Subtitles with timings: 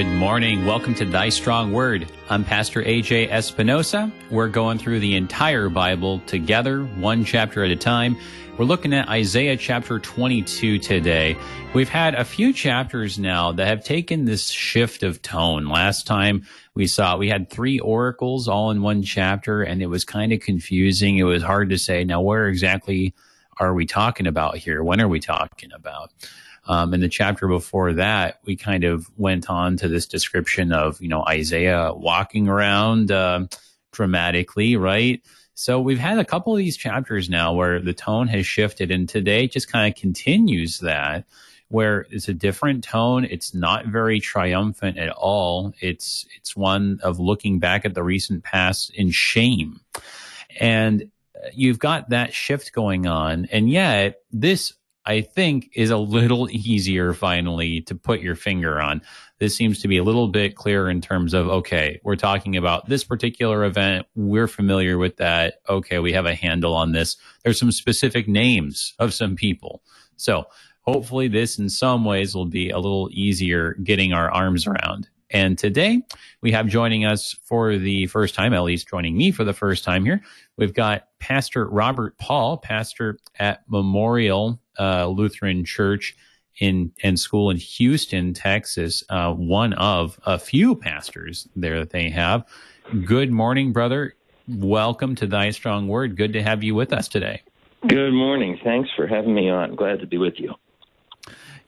[0.00, 0.64] Good morning.
[0.64, 2.10] Welcome to Thy Strong Word.
[2.30, 4.10] I'm Pastor AJ Espinosa.
[4.30, 8.16] We're going through the entire Bible together, one chapter at a time.
[8.56, 11.36] We're looking at Isaiah chapter 22 today.
[11.74, 15.66] We've had a few chapters now that have taken this shift of tone.
[15.66, 20.06] Last time we saw we had three oracles all in one chapter and it was
[20.06, 21.18] kind of confusing.
[21.18, 23.12] It was hard to say, now where exactly
[23.58, 24.82] are we talking about here?
[24.82, 26.10] When are we talking about?
[26.66, 31.00] Um, in the chapter before that, we kind of went on to this description of,
[31.00, 33.46] you know, Isaiah walking around uh,
[33.92, 35.22] dramatically, right?
[35.54, 39.08] So we've had a couple of these chapters now where the tone has shifted, and
[39.08, 41.24] today just kind of continues that,
[41.68, 43.24] where it's a different tone.
[43.24, 45.72] It's not very triumphant at all.
[45.80, 49.80] It's it's one of looking back at the recent past in shame,
[50.58, 51.10] and
[51.52, 54.72] you've got that shift going on, and yet this
[55.04, 59.00] I think is a little easier finally to put your finger on.
[59.38, 62.88] This seems to be a little bit clearer in terms of, okay, we're talking about
[62.88, 64.06] this particular event.
[64.14, 65.54] We're familiar with that.
[65.68, 67.16] Okay, we have a handle on this.
[67.42, 69.82] There's some specific names of some people.
[70.16, 70.44] So
[70.82, 75.08] hopefully this in some ways will be a little easier getting our arms around.
[75.30, 76.02] And today
[76.40, 80.04] we have joining us for the first time, least joining me for the first time
[80.04, 80.22] here,
[80.56, 86.16] we've got Pastor Robert Paul, pastor at Memorial uh, Lutheran Church
[86.58, 89.04] in and school in Houston, Texas.
[89.08, 92.44] Uh, one of a few pastors there that they have.
[93.04, 94.14] Good morning, brother.
[94.48, 96.16] Welcome to Thy Strong Word.
[96.16, 97.42] Good to have you with us today.
[97.86, 98.58] Good morning.
[98.64, 99.76] Thanks for having me on.
[99.76, 100.54] Glad to be with you.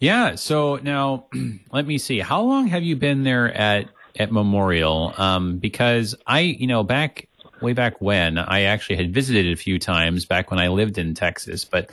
[0.03, 0.35] Yeah.
[0.35, 1.27] So now,
[1.73, 2.19] let me see.
[2.19, 3.87] How long have you been there at
[4.19, 5.15] at Memorial?
[5.17, 7.29] Um, because I, you know, back
[7.61, 11.15] way back when I actually had visited a few times back when I lived in
[11.15, 11.91] Texas, but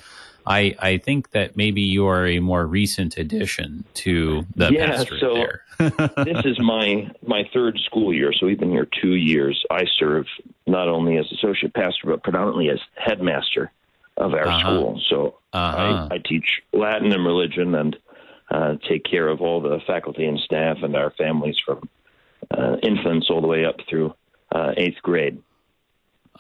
[0.48, 5.22] I I think that maybe you are a more recent addition to the yeah, pastorate
[5.22, 5.62] so there.
[6.26, 9.64] this is my my third school year, so we've been here two years.
[9.70, 10.26] I serve
[10.66, 13.72] not only as associate pastor but predominantly as headmaster
[14.18, 14.60] of our Uh-huh.
[14.60, 15.02] school.
[15.10, 16.08] So Uh-huh.
[16.12, 17.96] I, I teach Latin and religion and
[18.50, 21.88] uh, take care of all the faculty and staff and our families from
[22.52, 24.14] uh, infants all the way up through
[24.52, 25.42] uh, eighth grade.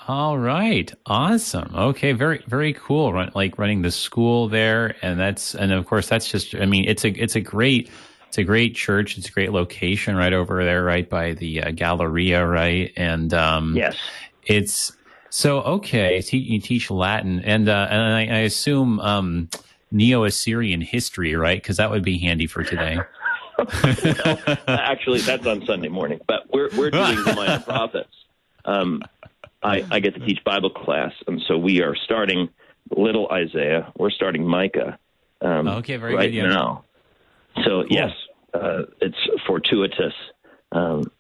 [0.08, 1.76] All right, awesome.
[1.76, 3.12] Okay, very very cool.
[3.12, 6.56] Run, like running the school there, and that's and of course that's just.
[6.56, 7.90] I mean, it's a it's a great
[8.30, 9.18] it's a great church.
[9.18, 12.94] It's a great location right over there, right by the uh, Galleria, right?
[12.96, 13.98] And um, Yes.
[14.44, 14.94] it's
[15.30, 16.24] so okay.
[16.32, 19.50] You teach Latin, and uh, and I, I assume um,
[19.92, 21.62] Neo Assyrian history, right?
[21.62, 22.98] Because that would be handy for today.
[23.58, 28.14] well, actually, that's on Sunday morning, but we're we're doing the minor prophets.
[28.66, 29.02] Um,
[29.62, 32.50] I, I get to teach Bible class, and so we are starting
[32.96, 33.92] little Isaiah.
[33.98, 34.98] We're starting Micah.
[35.42, 36.48] Um, Okay, very right good, yeah.
[36.48, 36.86] now.
[37.66, 38.12] So yes,
[38.54, 40.14] uh, it's fortuitous
[40.72, 41.12] um,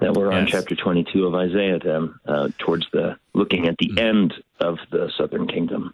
[0.00, 0.52] that we're on Yes.
[0.52, 5.46] chapter 22 of Isaiah, then uh, towards the looking at the end of the Southern
[5.46, 5.92] Kingdom.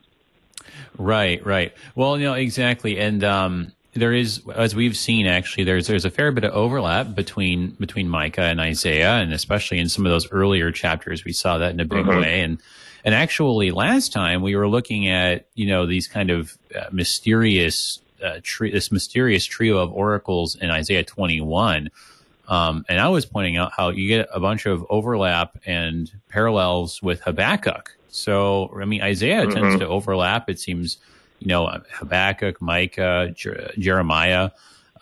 [0.98, 1.72] Right, right.
[1.94, 2.98] Well, you know, exactly.
[2.98, 7.14] And um, there is, as we've seen, actually, there's there's a fair bit of overlap
[7.14, 11.58] between between Micah and Isaiah, and especially in some of those earlier chapters, we saw
[11.58, 12.20] that in a big Mhm.
[12.20, 12.40] way.
[12.42, 12.58] And
[13.04, 18.00] and actually, last time we were looking at you know these kind of uh, mysterious
[18.24, 21.90] uh, tri- this mysterious trio of oracles in Isaiah 21.
[22.48, 27.02] Um, and I was pointing out how you get a bunch of overlap and parallels
[27.02, 27.96] with Habakkuk.
[28.08, 29.78] So, I mean, Isaiah tends Mhm.
[29.80, 30.48] to overlap.
[30.50, 30.98] It seems,
[31.40, 34.50] you know, Habakkuk, Micah, Jer- Jeremiah.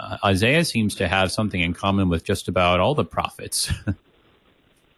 [0.00, 3.70] Uh, Isaiah seems to have something in common with just about all the prophets.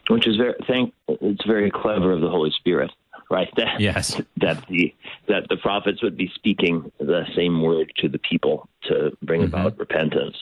[0.08, 2.90] which is very thank it's very clever of the Holy Spirit,
[3.30, 3.48] right?
[3.56, 4.20] That, Yes.
[4.36, 4.94] that the
[5.28, 9.46] that the prophets would be speaking the same word to the people to bring Mhm.
[9.46, 10.36] about repentance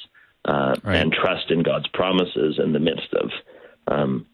[0.44, 0.96] uh, Right.
[0.96, 3.30] and trust in God's promises in the midst of
[3.88, 4.26] um,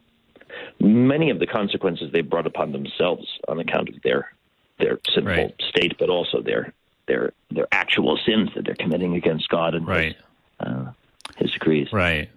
[0.81, 4.33] many of the consequences they brought upon themselves on account of their
[4.79, 5.55] their sinful Right.
[5.69, 6.73] state, but also their
[7.07, 10.17] their their actual sins that they're committing against God and right.
[10.61, 10.93] his, uh,
[11.37, 11.89] his decrees.
[11.93, 12.31] Right.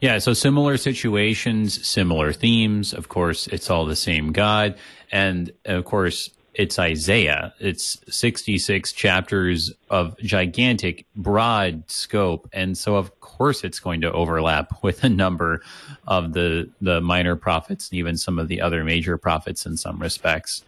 [0.00, 2.94] Yeah, so similar situations, similar themes.
[2.94, 4.76] Of course, it's all the same God.
[5.12, 7.54] And of course, it's Isaiah.
[7.60, 12.48] It's 66 chapters of gigantic, broad scope.
[12.52, 15.62] And so, of course, it's going to overlap with a number
[16.06, 19.98] of the, the minor prophets and even some of the other major prophets in some
[19.98, 20.64] respects.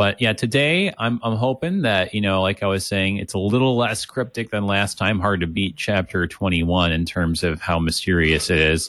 [0.00, 3.38] But yeah, today I'm I'm hoping that you know, like I was saying, it's a
[3.38, 5.20] little less cryptic than last time.
[5.20, 8.88] Hard to beat chapter 21 in terms of how mysterious it is.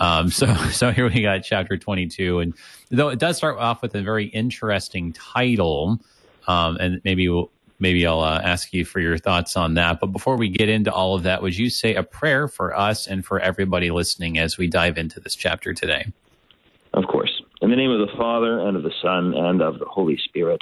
[0.00, 2.54] Um, so so here we got chapter 22, and
[2.88, 5.98] though it does start off with a very interesting title,
[6.46, 7.50] um, and maybe we'll
[7.80, 9.98] maybe I'll uh, ask you for your thoughts on that.
[9.98, 13.08] But before we get into all of that, would you say a prayer for us
[13.08, 16.12] and for everybody listening as we dive into this chapter today?
[16.92, 17.33] Of course.
[17.64, 20.60] In the name of the Father, and of the Son, and of the Holy Spirit.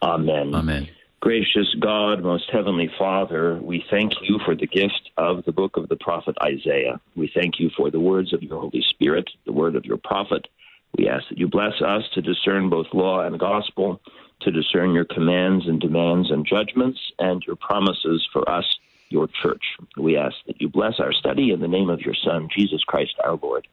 [0.00, 0.54] Amen.
[0.54, 0.88] Amen.
[1.20, 5.90] Gracious God, most heavenly Father, we thank you for the gift of the book of
[5.90, 7.02] the prophet Isaiah.
[7.14, 10.48] We thank you for the words of your Holy Spirit, the word of your prophet.
[10.96, 14.00] We ask that you bless us to discern both law and gospel,
[14.40, 18.64] to discern your commands and demands and judgments, and your promises for us,
[19.10, 19.64] your church.
[19.98, 23.16] We ask that you bless our study in the name of your Son, Jesus Christ
[23.22, 23.68] our Lord.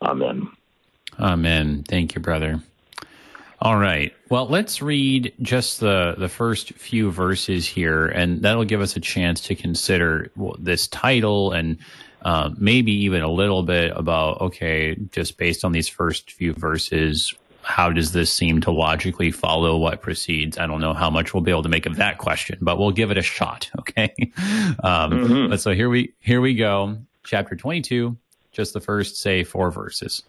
[0.00, 0.48] Amen.
[1.18, 1.84] Amen.
[1.88, 2.60] Thank you, brother.
[3.60, 4.14] All right.
[4.28, 9.00] Well, let's read just the, the first few verses here, and that'll give us a
[9.00, 11.78] chance to consider this title and
[12.22, 17.34] uh, maybe even a little bit about, okay, just based on these first few verses,
[17.62, 20.58] how does this seem to logically follow what precedes?
[20.58, 22.90] I don't know how much we'll be able to make of that question, but we'll
[22.90, 23.70] give it a shot.
[23.78, 24.12] Okay.
[24.82, 25.50] Um, mm-hmm.
[25.50, 26.98] But so here we, here we go.
[27.24, 28.16] Chapter 22,
[28.52, 30.22] just the first, say, four verses.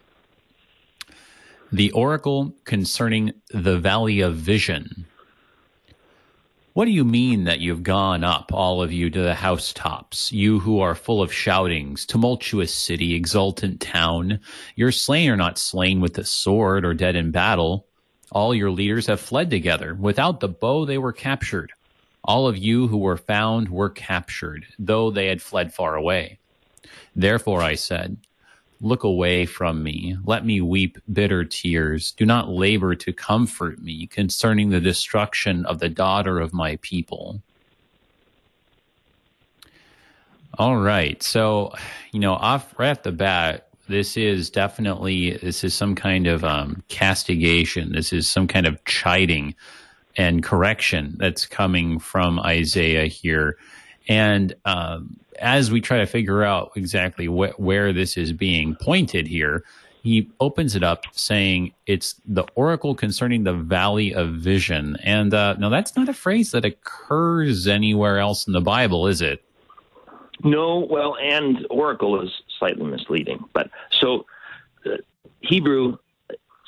[1.71, 5.05] The oracle concerning the valley of vision.
[6.73, 10.59] What do you mean that you've gone up, all of you, to the housetops, you
[10.59, 14.39] who are full of shoutings, tumultuous city, exultant town?
[14.75, 17.87] Your slain are not slain with the sword or dead in battle.
[18.31, 19.93] All your leaders have fled together.
[19.95, 21.73] Without the bow, they were captured.
[22.23, 26.39] All of you who were found were captured, though they had fled far away.
[27.15, 28.17] Therefore I said,
[28.79, 30.17] Look away from me.
[30.23, 32.11] Let me weep bitter tears.
[32.11, 37.41] Do not labor to comfort me concerning the destruction of the daughter of my people.
[40.59, 41.21] All right.
[41.21, 41.73] So,
[42.11, 46.43] you know, off right off the bat, this is definitely this is some kind of
[46.43, 47.93] um, castigation.
[47.93, 49.55] This is some kind of chiding
[50.15, 53.57] and correction that's coming from Isaiah here.
[54.07, 59.27] And um, as we try to figure out exactly wh- where this is being pointed
[59.27, 59.63] here,
[60.03, 64.97] he opens it up saying it's the oracle concerning the valley of vision.
[65.03, 69.21] And uh, now that's not a phrase that occurs anywhere else in the Bible, is
[69.21, 69.43] it?
[70.43, 73.43] No, well, and oracle is slightly misleading.
[73.53, 73.69] But
[73.99, 74.25] so
[74.85, 74.97] uh,
[75.41, 75.97] Hebrew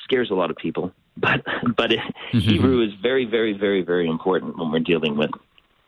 [0.04, 1.44] scares a lot of people, but
[1.76, 2.38] but mm-hmm.
[2.38, 5.30] Hebrew is very, very, very, very important when we're dealing with,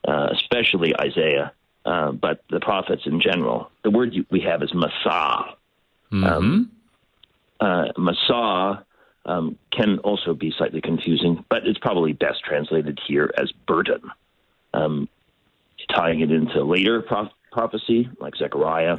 [0.06, 1.52] uh, especially Isaiah
[1.84, 3.70] uh, but the prophets in general.
[3.82, 5.54] The word we have is Masah.
[6.12, 6.24] Mm-hmm.
[6.24, 6.70] Um,
[7.60, 8.84] uh, Massah
[9.24, 14.00] um, can also be slightly confusing, but it's probably best translated here as burden.
[14.74, 15.08] Um,
[15.94, 17.02] tying it into later
[17.50, 18.98] prophecy, like Zechariah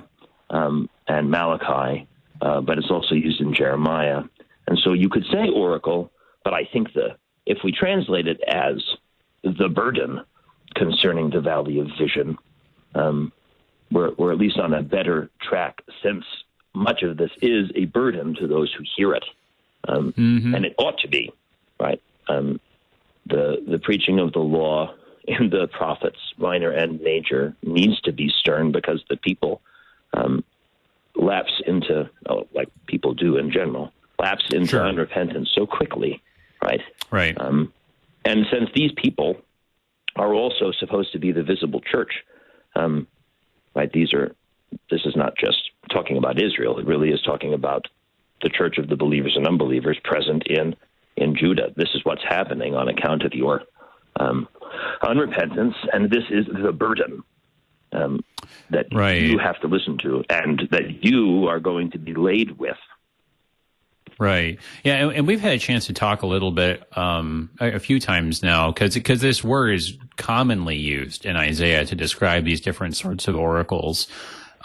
[0.49, 2.07] um, and Malachi,
[2.41, 4.23] uh, but it's also used in Jeremiah.
[4.67, 6.11] And so you could say oracle,
[6.43, 7.15] but I think the
[7.45, 8.81] if we translate it as
[9.43, 10.21] the burden
[10.75, 12.37] concerning the valley of vision,
[12.95, 13.31] um,
[13.91, 16.25] we're, we're at least on a better track since
[16.73, 19.25] much of this is a burden to those who hear it.
[19.87, 20.55] Um, mm-hmm.
[20.55, 21.31] And it ought to be,
[21.79, 22.01] right?
[22.27, 22.59] Um,
[23.25, 24.93] the, the preaching of the law
[25.25, 29.61] in the prophets, minor and major, needs to be stern because the people
[30.13, 30.43] um,
[31.15, 34.81] lapse into, oh, like people do in general, lapse into sure.
[34.81, 36.21] unrepentance so quickly,
[36.61, 36.81] right?
[37.11, 37.39] Right.
[37.39, 37.71] Um,
[38.25, 39.37] and since these people
[40.15, 42.11] are also supposed to be the visible church,
[42.75, 43.07] um,
[43.75, 43.91] right?
[43.91, 44.35] These are
[44.89, 45.57] this is not just
[45.91, 46.79] talking about Israel.
[46.79, 47.87] It really is talking about
[48.41, 50.75] the church of the believers and unbelievers present in
[51.15, 51.71] in Judah.
[51.75, 53.61] This is what's happening on account of your
[54.19, 54.47] um,
[55.01, 57.23] unrepentance, and this is the burden
[57.91, 58.23] um,
[58.69, 59.21] that right.
[59.21, 62.77] you have to listen to, and that you are going to be laid with
[64.19, 64.59] Right.
[64.83, 67.99] Yeah, and, we've had a chance to talk a little bit um, a, a, few
[67.99, 72.95] times now because because this word is commonly used in Isaiah to describe these different
[72.95, 74.07] sorts of oracles.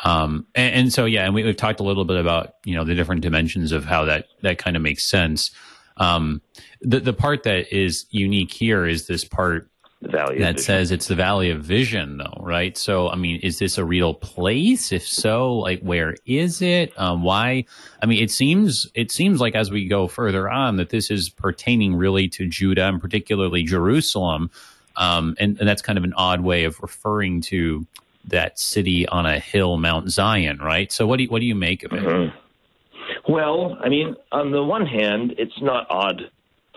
[0.05, 2.85] Um, and, and, so yeah, and we, have talked a little bit about you know
[2.85, 5.51] the different dimensions of how that that kind of makes sense.
[5.97, 6.43] Um,
[6.81, 11.09] the the part that is unique here is this part the valley that says it's
[11.09, 12.77] the valley of vision though right?
[12.79, 14.93] So i mean is this a real place?
[14.93, 16.93] If so like where is it?
[16.99, 17.65] Um, why?
[18.03, 21.29] I mean it seems it seems like as we go further on that this is
[21.29, 24.51] pertaining really to judah and particularly jerusalem.
[24.97, 27.87] Um, and, and that's kind of an odd way of referring to
[28.25, 30.93] that city on a hill mount zion right?
[30.93, 32.03] So what do you, what do you make of it?
[32.03, 33.33] Mm-hmm.
[33.33, 36.31] well i mean on the one hand it's not odd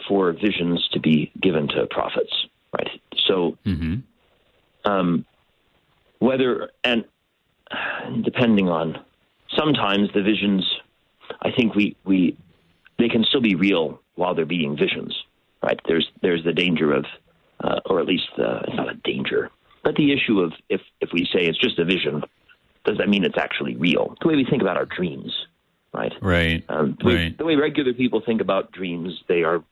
[0.07, 2.89] for visions to be given to prophets right
[3.31, 4.91] so, mm-hmm.
[4.91, 5.25] um,
[6.19, 7.05] whether and
[8.23, 8.99] depending on
[9.57, 10.63] sometimes the visions,
[11.41, 12.37] I think we we
[12.99, 15.15] they can still be real while they're being visions,
[15.63, 15.79] right?
[15.87, 17.05] There's there's the danger of
[17.63, 19.49] uh, or at least uh, it's not a danger.
[19.83, 22.23] But the issue of if if we say it's just a vision,
[22.85, 24.15] does that mean it's actually real?
[24.21, 25.33] The way we think about our dreams,
[25.93, 26.13] right?
[26.21, 26.63] Right.
[26.69, 27.37] Um, the, way, right.
[27.37, 29.63] the way regular people think about dreams, they are.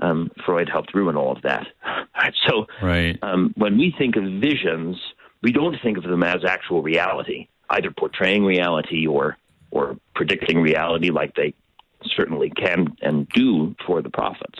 [0.00, 1.66] Um, Freud helped ruin all of that.
[2.16, 2.34] Right.
[2.48, 3.18] So Right.
[3.22, 4.96] um, when we think of visions,
[5.42, 9.36] we don't think of them as actual reality, either portraying reality or
[9.70, 11.52] or predicting reality, like they
[12.16, 14.58] certainly can and do for the prophets.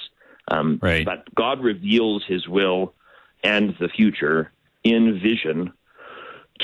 [0.48, 1.04] Um, Right.
[1.04, 2.92] But God reveals His will
[3.42, 4.52] and the future
[4.84, 5.72] in vision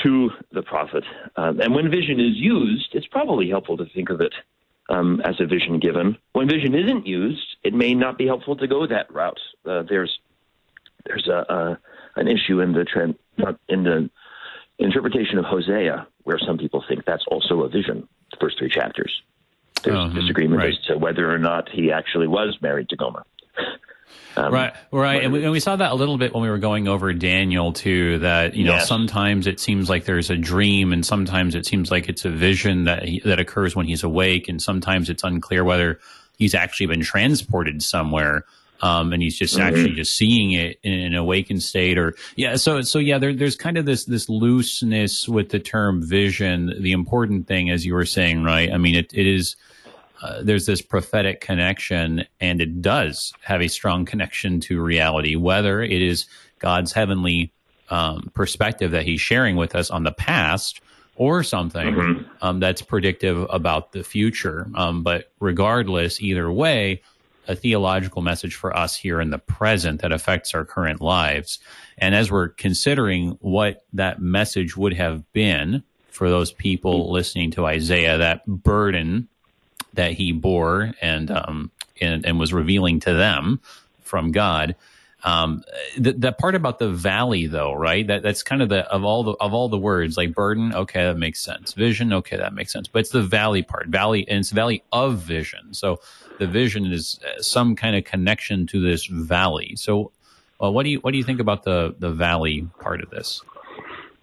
[0.03, 1.03] to the prophet.
[1.35, 4.33] Um, and when vision is used, it's probably helpful to think of it
[4.89, 6.17] um, as a vision given.
[6.33, 9.39] When vision isn't used, it may not be helpful to go that route.
[9.65, 10.19] Uh, there's
[11.05, 11.79] there's a, a
[12.15, 13.15] an issue in the trend
[13.67, 14.09] in the
[14.79, 18.07] interpretation of Hosea where some people think that's also a vision.
[18.31, 19.11] The first three chapters.
[19.83, 20.73] There's Oh, hmm, disagreement right.
[20.73, 23.23] as to whether or not he actually was married to Gomer.
[24.35, 26.57] Um, Right, right, and we, and we saw that a little bit when we were
[26.57, 28.17] going over Daniel too.
[28.19, 28.87] That you know Yes.
[28.87, 32.85] sometimes it seems like there's a dream, and sometimes it seems like it's a vision
[32.85, 35.99] that he, that occurs when he's awake, and sometimes it's unclear whether
[36.37, 38.43] he's actually been transported somewhere,
[38.81, 42.55] um, and he's just actually just seeing it in an awakened state, or yeah.
[42.55, 46.73] So so yeah, there, there's kind of this this looseness with the term vision.
[46.81, 48.71] The important thing, as you were saying, right?
[48.73, 49.55] I mean, it, it is
[50.23, 55.81] uh, there's this prophetic connection, and it does have a strong connection to reality, whether
[55.81, 56.27] it is
[56.59, 57.51] God's heavenly
[57.89, 60.79] um, perspective that He's sharing with us on the past
[61.17, 64.65] or something um, that's predictive about the future.
[64.75, 67.01] Um, but regardless, either way,
[67.49, 71.59] a theological message for us here in the present that affects our current lives.
[71.97, 77.65] And as we're considering what that message would have been for those people listening to
[77.65, 79.27] Isaiah, that burden
[79.93, 81.71] that he bore and um,
[82.01, 83.61] and, and was revealing to them
[84.01, 84.75] from God.
[85.23, 85.63] Um,
[85.97, 88.05] the, that part about the valley, though, right?
[88.05, 90.75] That that's kind of the of all the of all the words like burden.
[90.75, 91.73] Okay, that makes sense.
[91.73, 92.11] Vision.
[92.11, 92.89] Okay, that makes sense.
[92.89, 93.87] But it's the valley part.
[93.87, 95.73] Valley, and it's valley of vision.
[95.73, 96.01] So
[96.39, 99.75] the vision is uh, some kind of connection to this valley.
[99.77, 100.11] So,
[100.59, 103.41] well, what do you what do you think about the the valley part of this?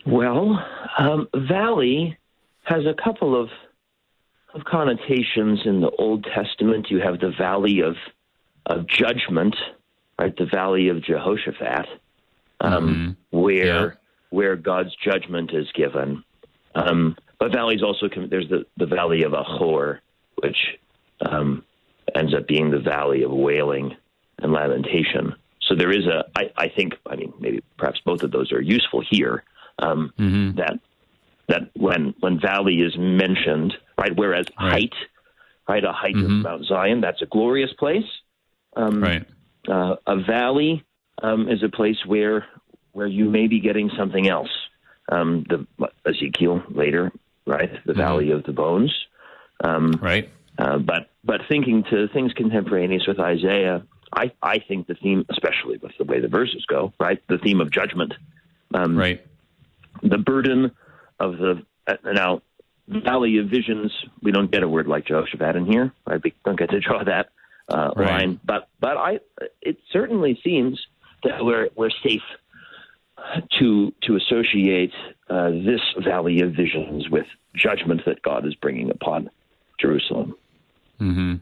[0.04, 0.62] Well,
[0.98, 2.18] um, valley
[2.64, 3.48] has a couple of
[4.54, 6.90] of connotations in the Old Testament.
[6.90, 7.96] You have the valley of
[8.66, 9.56] of judgment,
[10.18, 10.36] right?
[10.36, 11.86] The valley of Jehoshaphat,
[12.60, 13.90] um, where Yeah.
[14.30, 16.22] where God's judgment is given.
[16.74, 20.00] Um, but valleys also com- there's the the valley of Achor,
[20.36, 20.78] which
[21.20, 21.64] um,
[22.14, 23.96] ends up being the valley of wailing
[24.38, 25.34] and lamentation.
[25.62, 28.60] So there is a, I, I think, I mean, maybe perhaps both of those are
[28.60, 29.44] useful here.
[29.78, 30.56] Um, Mm-hmm.
[30.58, 30.80] That
[31.50, 34.14] that when when valley is mentioned, right?
[34.16, 34.72] Whereas Right.
[34.72, 34.94] height,
[35.68, 36.24] right, a height Mhm.
[36.24, 38.06] of Mount Zion, that's a glorious place.
[38.76, 39.24] Um, Right.
[39.68, 40.84] uh, a valley
[41.22, 42.46] um, is a place where
[42.92, 44.50] where you may be getting something else.
[45.10, 45.66] Um, the
[46.06, 47.12] Ezekiel later,
[47.46, 47.70] right?
[47.84, 48.92] The valley of the bones.
[49.62, 50.28] Um, Right.
[50.58, 55.76] uh, but but thinking to things contemporaneous with Isaiah, I I think the theme, especially
[55.78, 57.20] with the way the verses go, right?
[57.28, 58.14] The theme of judgment,
[58.74, 59.20] um, Right.
[60.02, 60.70] the burden
[61.20, 62.42] of the uh, now
[62.88, 63.92] valley of visions.
[64.22, 65.92] We don't get a word like Jehoshaphat in here.
[66.06, 66.20] Right?
[66.22, 67.28] We don't get to draw that
[67.68, 68.06] uh, Right.
[68.06, 69.20] line, but but I
[69.62, 70.80] it certainly seems
[71.22, 72.22] that we're we're safe
[73.58, 74.92] to to associate
[75.28, 79.30] uh, this valley of visions with judgment that God is bringing upon
[79.80, 80.34] Jerusalem.
[80.98, 81.34] hmm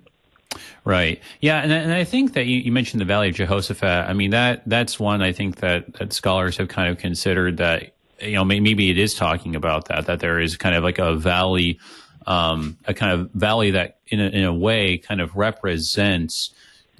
[0.85, 1.20] Right.
[1.40, 4.08] Yeah, and, I- and I think that you, you mentioned the Valley of Jehoshaphat.
[4.08, 7.92] I mean that that's one I think that, that scholars have kind of considered that
[8.20, 11.14] you know maybe it is talking about that that there is kind of like a
[11.14, 11.78] valley,
[12.26, 16.52] um, a kind of valley that in a, in a way kind of represents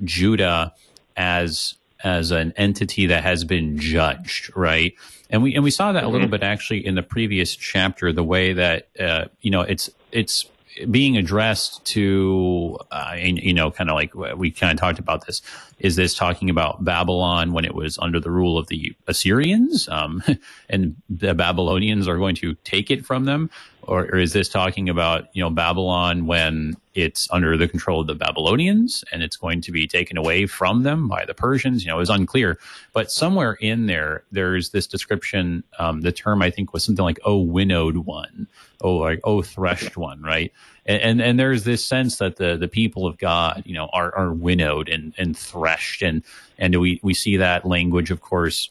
[0.05, 0.73] Judah
[1.17, 4.95] as as an entity that has been judged, right?
[5.31, 8.25] And we and we saw that a little bit actually in the previous chapter, the
[8.25, 10.47] way that uh, you know it's it's
[10.91, 15.27] being addressed to uh, and, you know kind of like we kind of talked about
[15.27, 15.43] this.
[15.79, 20.23] Is this talking about Babylon when it was under the rule of the Assyrians, um,
[20.69, 23.51] and the Babylonians are going to take it from them,
[23.89, 28.07] or, or is this talking about you know Babylon when it's under the control of
[28.07, 31.85] the Babylonians and it's going to be taken away from them by the Persians?
[31.85, 32.59] You know, it was unclear,
[32.93, 35.65] but somewhere in there, there's this description.
[35.79, 38.47] Um, the term I think was something like "oh winnowed one,"
[38.83, 40.53] oh like "oh threshed one," right?
[40.87, 44.15] And, and and there's this sense that the the people of God, you know, are
[44.17, 46.23] are winnowed and and threshed, and
[46.59, 48.71] and we we see that language, of course,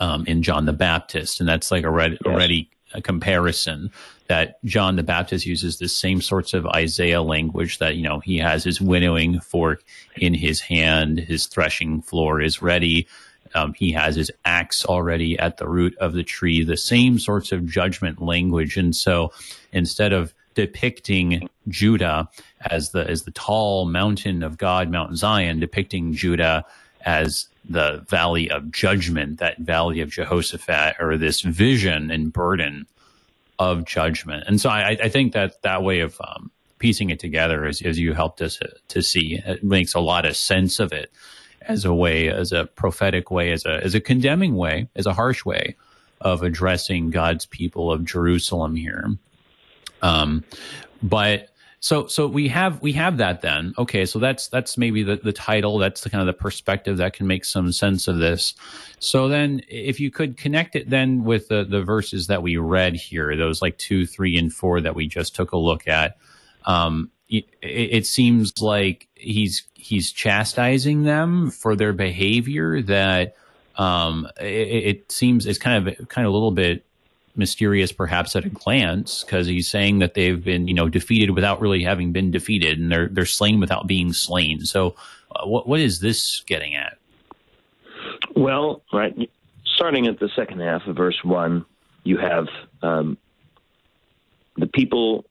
[0.00, 2.26] um, in John the Baptist, and that's like already Yes.
[2.26, 2.70] already
[3.02, 3.90] comparison
[4.28, 8.38] that John the Baptist uses the same sorts of Isaiah language that you know he
[8.38, 9.82] has his winnowing fork
[10.16, 13.06] in his hand, his threshing floor is ready.
[13.54, 17.50] Um, he has his axe already at the root of the tree, the same sorts
[17.50, 18.76] of judgment language.
[18.76, 19.32] And so
[19.72, 22.28] instead of depicting Judah
[22.60, 26.64] as the as the tall mountain of God, Mount Zion, depicting Judah
[27.04, 32.86] as the valley of judgment, that valley of Jehoshaphat, or this vision and burden
[33.58, 34.44] of judgment.
[34.46, 37.98] And so I, I think that that way of um, piecing it together, as, as
[37.98, 41.12] you helped us to see, it makes a lot of sense of it
[41.62, 45.12] as a way, as a prophetic way, as a as a condemning way, as a
[45.12, 45.76] harsh way
[46.20, 49.10] of addressing God's people of Jerusalem here.
[50.02, 50.44] Um,
[51.02, 51.48] but
[51.80, 53.72] so so we have we have that then.
[53.78, 57.14] Okay, so that's that's maybe the, the title, that's the kind of the perspective that
[57.14, 58.54] can make some sense of this.
[58.98, 62.96] So then if you could connect it then with the, the verses that we read
[62.96, 66.18] here, those like two, three, and four that we just took a look at.
[66.66, 73.36] Um, it, it seems like he's he's chastising them for their behavior that
[73.76, 76.84] um, it, it, seems it's kind of kind of a little bit
[77.36, 81.60] mysterious perhaps at a glance because he's saying that they've been you know defeated without
[81.60, 84.64] really having been defeated and they're they're slain without being slain.
[84.64, 84.94] So
[85.34, 86.98] uh, what what is this getting at?
[88.34, 89.30] Well right
[89.64, 91.64] starting at the second half of verse 1
[92.04, 92.48] you have
[92.82, 93.16] um,
[94.56, 95.24] the people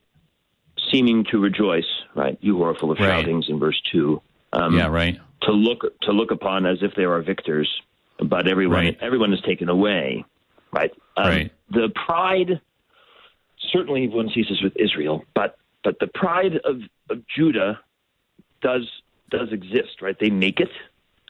[0.92, 1.84] seeming to rejoice
[2.16, 2.38] right?
[2.42, 3.08] You who are full of right.
[3.08, 4.22] shoutings in verse 2
[4.54, 5.20] um, yeah right.
[5.44, 7.70] to look to look upon as if they are victors
[8.24, 8.98] but everyone right.
[9.02, 10.26] everyone is taken away
[10.72, 10.92] right?
[11.18, 11.52] Um, right.
[11.72, 12.62] The pride,
[13.72, 17.80] certainly one sees this with Israel, but but the pride of, of Judah
[18.62, 18.88] does
[19.30, 20.18] does exist, right?
[20.20, 20.72] They make it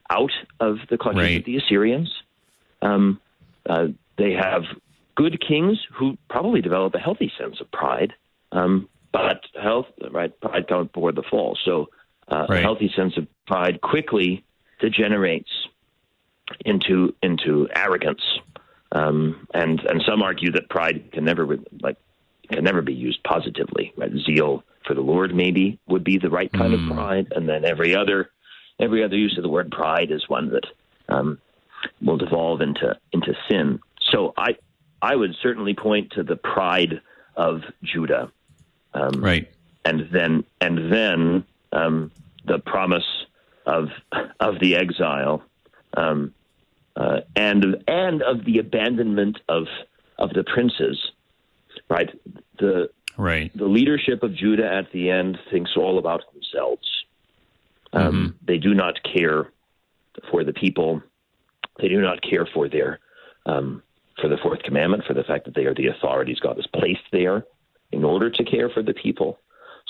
[0.09, 1.37] out of the clutches right.
[1.39, 2.11] of the Assyrians.
[2.81, 3.19] Um,
[3.67, 4.63] uh, they have
[5.15, 8.13] good kings who probably develop a healthy sense of pride,
[8.51, 10.37] um, but health, right?
[10.39, 11.57] Pride comes before the fall.
[11.63, 11.89] So
[12.27, 12.59] uh, right.
[12.59, 14.43] a healthy sense of pride quickly
[14.79, 15.51] degenerates
[16.65, 18.21] into into arrogance
[18.91, 21.97] um, and and some argue that pride can never like
[22.51, 23.93] can never be used positively.
[23.95, 24.11] Right?
[24.25, 26.75] Zeal for the Lord maybe would be the right kind mm.
[26.75, 26.93] of hmm.
[26.93, 28.31] pride, and then every other
[28.79, 30.65] every other use of the word pride is one that
[31.09, 31.39] um,
[32.01, 33.79] will devolve into into sin.
[34.11, 34.55] So I
[35.01, 37.01] I would certainly point to the pride
[37.35, 38.31] of Judah,
[38.93, 39.49] um, right,
[39.85, 42.11] and then and then um,
[42.45, 43.05] the promise
[43.65, 43.89] of
[44.39, 45.43] of the exile.
[45.95, 46.33] Um,
[46.99, 49.67] uh, and and of the abandonment of
[50.17, 50.99] of the princes,
[51.89, 52.09] right?
[52.59, 56.87] The right the leadership of Judah at the end thinks all about themselves.
[57.93, 58.45] Um, mm-hmm.
[58.45, 59.49] They do not care
[60.29, 61.01] for the people.
[61.79, 62.99] They do not care for their
[63.45, 63.81] um,
[64.21, 67.07] for the fourth commandment, for the fact that they are the authorities God has placed
[67.13, 67.45] there
[67.93, 69.39] in order to care for the people.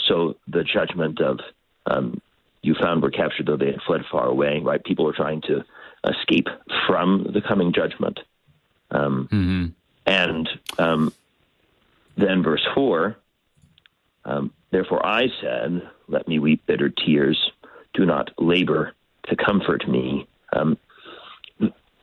[0.08, 1.40] So the judgment of
[1.88, 2.22] um,
[2.62, 4.60] you found were captured though they had fled far away.
[4.64, 4.84] Right?
[4.84, 5.64] People are trying to
[6.04, 6.48] escape
[6.88, 8.20] from the coming judgment.
[8.92, 9.66] Um, mm-hmm.
[10.06, 11.14] And um,
[12.18, 13.18] then verse 4
[14.26, 17.52] um, Therefore I said, Let me weep bitter tears.
[17.94, 18.94] Do not labor
[19.28, 20.28] to comfort me.
[20.54, 20.78] Um,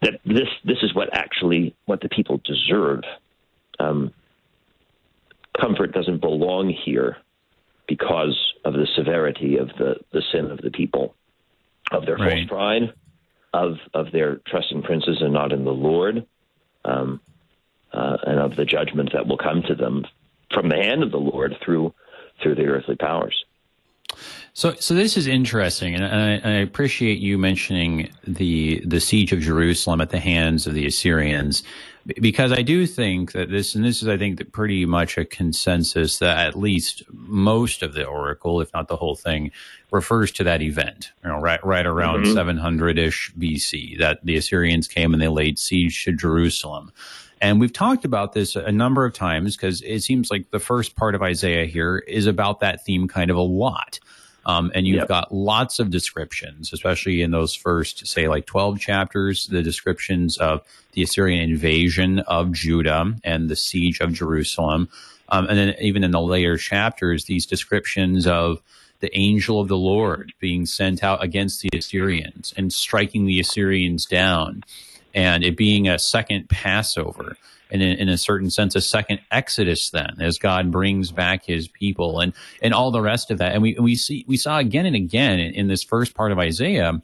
[0.02, 3.02] that this this is what actually what the people deserve.
[3.78, 4.12] Um,
[5.58, 7.16] comfort doesn't belong here
[7.86, 11.14] because of the severity of the, the sin of the people,
[11.92, 12.32] of their right.
[12.32, 12.92] false pride,
[13.56, 16.26] of of their trust in princes and not in the Lord,
[16.84, 17.20] um,
[17.92, 20.04] uh, and of the judgment that will come to them
[20.52, 21.94] from the hand of the Lord through
[22.42, 23.44] through the earthly powers.
[24.52, 29.40] So, so this is interesting, and I, I, appreciate you mentioning the the siege of
[29.40, 31.62] Jerusalem at the hands of the Assyrians,
[32.20, 36.18] because I do think that this, and this is, I think, pretty much a consensus
[36.18, 39.50] that at least most of the oracle, if not the whole thing,
[39.90, 41.12] refers to that event.
[41.24, 42.34] You know, right, right around mm-hmm.
[42.34, 46.92] 700 ish BC, that the Assyrians came and they laid siege to Jerusalem.
[47.40, 50.96] And we've talked about this a number of times because it seems like the first
[50.96, 53.98] part of Isaiah here is about that theme kind of a lot.
[54.46, 55.08] Um, and you've yep.
[55.08, 60.62] got lots of descriptions, especially in those first, say, like 12 chapters, the descriptions of
[60.92, 64.88] the Assyrian invasion of Judah and the siege of Jerusalem.
[65.30, 68.62] Um, and then even in the later chapters, these descriptions of
[69.00, 74.06] the angel of the Lord being sent out against the Assyrians and striking the Assyrians
[74.06, 74.62] down,
[75.16, 77.36] and it being a second Passover
[77.70, 81.66] and in, in, a certain sense, a second Exodus then as God brings back his
[81.66, 83.52] people and, and all the rest of that.
[83.52, 86.38] And we, we see, we saw again and again in, in this first part of
[86.38, 87.00] Isaiah,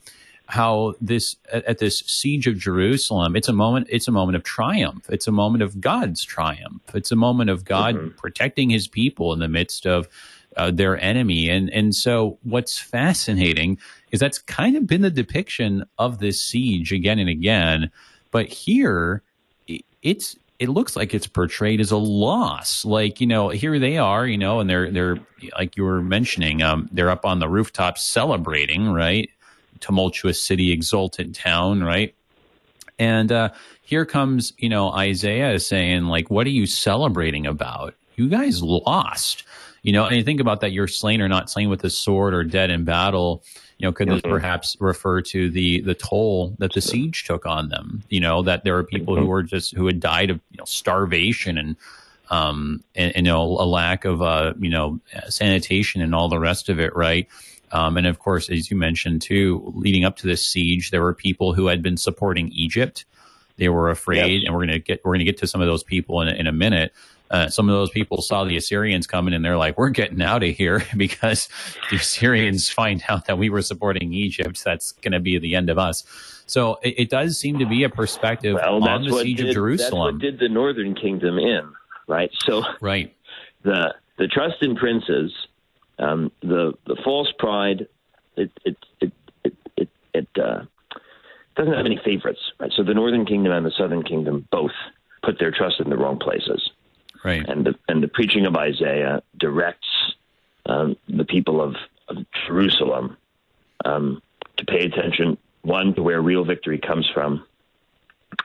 [0.46, 5.06] how this, at, this siege of Jerusalem, it's a moment, it's a moment of triumph.
[5.08, 6.82] It's a moment of God's triumph.
[6.94, 8.18] It's a moment of God mm-hmm.
[8.18, 10.06] protecting his people in the midst of
[10.56, 11.48] uh, their enemy.
[11.48, 13.78] And and so what's fascinating
[14.10, 17.90] is that's kind of been the depiction of this siege again and again.
[18.30, 19.22] But here,
[20.02, 22.84] it's it looks like it's portrayed as a loss.
[22.84, 25.18] Like you know, here they are, you know, and they're they're
[25.56, 29.28] like you were mentioning, um, they're up on the rooftop celebrating, right?
[29.80, 32.14] Tumultuous city, exultant town, right?
[32.98, 33.50] And uh,
[33.82, 37.94] here comes, you know, Isaiah saying, like, what are you celebrating about?
[38.14, 39.42] You guys lost.
[39.82, 42.34] You know, and you think about that, you're slain or not slain with a sword
[42.34, 43.42] or dead in battle.
[43.78, 44.30] You know, could this mm-hmm.
[44.30, 48.04] perhaps refer to the the toll that the siege took on them?
[48.08, 49.24] You know, that there are people mm-hmm.
[49.24, 51.76] who were just who had died of you know, starvation and
[52.30, 56.38] um and, and, you know a lack of uh you know sanitation and all the
[56.38, 57.26] rest of it, right?
[57.72, 61.14] Um, and of course, as you mentioned too, leading up to this siege, there were
[61.14, 63.04] people who had been supporting Egypt.
[63.56, 65.82] They were afraid, and we're going to get we're to get to some of those
[65.82, 66.92] people in, in a minute.
[67.32, 70.42] Uh, some of those people saw the Assyrians coming, and they're like, "We're getting out
[70.42, 71.48] of here because
[71.90, 74.62] the Assyrians find out that we were supporting Egypt.
[74.62, 76.04] That's going to be the end of us."
[76.46, 79.54] So it, it, does seem to be a perspective well, on the siege did, of
[79.54, 80.18] Jerusalem.
[80.18, 81.72] That's what did the Northern Kingdom in,
[82.06, 82.30] right?
[82.40, 83.14] So right
[83.62, 85.32] the the trust in princes
[86.02, 87.86] um, the the false pride,
[88.36, 89.12] it it it
[89.44, 90.62] it it, it uh,
[91.56, 92.72] doesn't have any favorites, right?
[92.76, 94.72] So the Northern Kingdom and the Southern Kingdom both
[95.22, 96.70] put their trust in the wrong places,
[97.24, 97.46] right?
[97.48, 99.88] And the and the preaching of Isaiah directs
[100.66, 101.74] um, the people of,
[102.08, 103.16] of Jerusalem
[103.84, 104.22] um,
[104.56, 107.44] to pay attention one to where real victory comes from,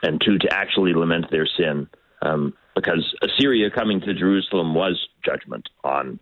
[0.02, 1.88] and two to actually lament their sin.
[2.22, 6.20] Um, because Assyria coming to Jerusalem was judgment on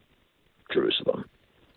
[0.72, 1.26] Jerusalem.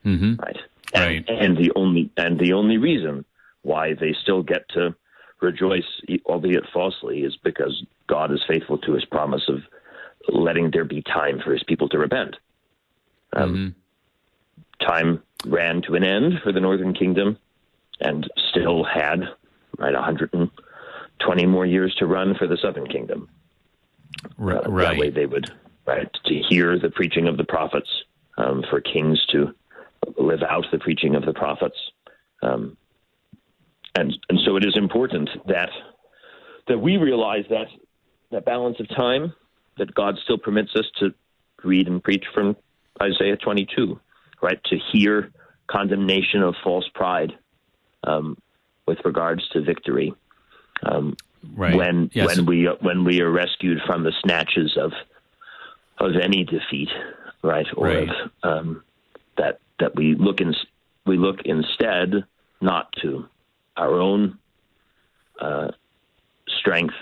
[0.06, 0.36] Mm-hmm.
[0.36, 0.58] Right.
[0.94, 1.26] And, right.
[1.30, 3.26] And the only and the only reason
[3.62, 4.96] why they still get to
[5.42, 5.84] rejoice,
[6.26, 9.60] albeit falsely, is because God is faithful to His promise of
[10.28, 12.36] letting there be time for His people to repent.
[13.34, 13.76] Um,
[14.80, 14.86] mm-hmm.
[14.86, 17.38] Time ran to an end for the Northern Kingdom,
[18.00, 19.22] and still had
[19.78, 23.30] right 120 more years to run for the Southern Kingdom.
[24.38, 24.58] Right.
[24.58, 25.52] Uh, that way, they would
[25.86, 27.90] right to hear the preaching of the prophets
[28.38, 29.54] um, for kings to
[30.18, 31.78] live out the preaching of the prophets.
[32.42, 32.78] Um,
[33.96, 35.70] and and so it is important that
[36.68, 37.68] that we realize that
[38.32, 39.34] that balance of time
[39.80, 41.14] that God still permits us to
[41.64, 42.56] read and preach from
[43.02, 44.00] Isaiah 22,
[44.42, 44.64] right?
[44.66, 45.32] To hear
[45.68, 47.34] condemnation of false pride
[48.04, 48.38] um,
[48.86, 50.14] with regards to victory.
[50.84, 51.18] Um,
[51.56, 51.76] right.
[51.76, 52.28] When yes.
[52.28, 54.94] when we when we are rescued from the snatches of
[55.98, 56.90] of any defeat,
[57.44, 57.68] right?
[57.76, 58.10] Or right.
[58.10, 58.84] Of, um,
[59.38, 60.54] that that we look in
[61.06, 62.24] we look instead
[62.62, 63.26] not to
[63.78, 64.38] our own
[65.40, 65.70] uh,
[66.60, 66.96] strength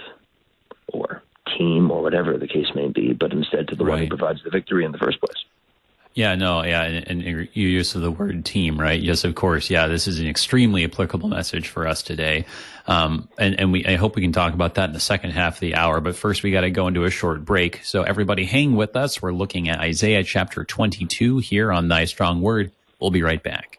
[0.88, 1.24] or
[1.58, 3.92] team or whatever the case may be, but instead to the right.
[3.92, 5.44] one who provides the victory in the first place.
[6.14, 9.00] Yeah, no, yeah, and, and, your use of the word team, right?
[9.00, 9.70] Yes, of course.
[9.70, 12.48] Yeah, this is an extremely applicable message for us today,
[12.88, 15.58] um, and and we I hope we can talk about that in the second half
[15.58, 16.02] of the hour.
[16.02, 17.82] But first, we got to go into a short break.
[17.84, 19.22] So everybody, hang with us.
[19.22, 22.72] We're looking at Isaiah chapter twenty-two here on Thy Strong Word.
[23.00, 23.77] We'll be right back.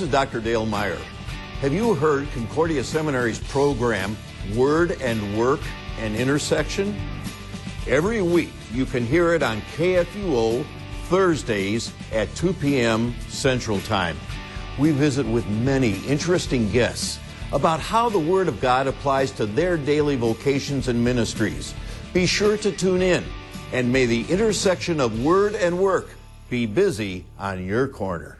[0.00, 0.40] This is Dr.
[0.40, 0.96] Dale Meyer.
[1.60, 4.16] Have you heard Concordia Seminary's program,
[4.56, 5.60] Word and Work
[5.98, 6.98] and Intersection?
[7.86, 10.64] Every week you can hear it on KFUO
[11.08, 13.14] Thursdays at 2 p.m.
[13.28, 14.16] Central Time.
[14.78, 17.20] We visit with many interesting guests
[17.52, 21.74] about how the Word of God applies to their daily vocations and ministries.
[22.14, 23.22] Be sure to tune in,
[23.70, 26.08] and may the intersection of Word and Work
[26.48, 28.39] be busy on your corner.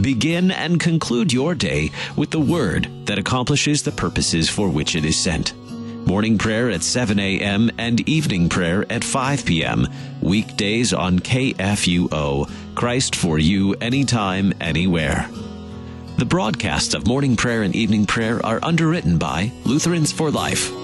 [0.00, 5.04] Begin and conclude your day with the word that accomplishes the purposes for which it
[5.04, 5.54] is sent.
[6.06, 7.70] Morning prayer at 7 a.m.
[7.78, 9.86] and evening prayer at 5 p.m.
[10.20, 12.50] Weekdays on KFUO.
[12.74, 15.28] Christ for you anytime, anywhere.
[16.18, 20.81] The broadcasts of morning prayer and evening prayer are underwritten by Lutherans for Life.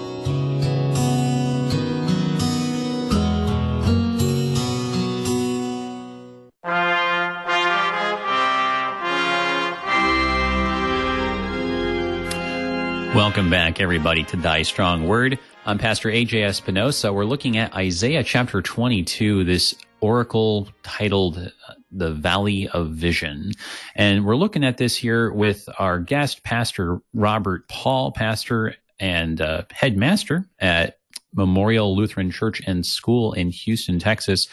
[13.49, 15.39] Welcome back, everybody, to Thy Strong Word.
[15.65, 17.11] I'm Pastor AJ Espinosa.
[17.11, 23.53] We're looking at Isaiah chapter 22, this oracle titled uh, The Valley of Vision.
[23.95, 29.63] And we're looking at this here with our guest, Pastor Robert Paul, pastor and uh,
[29.71, 30.99] headmaster at
[31.33, 34.47] Memorial Lutheran Church and School in Houston, Texas.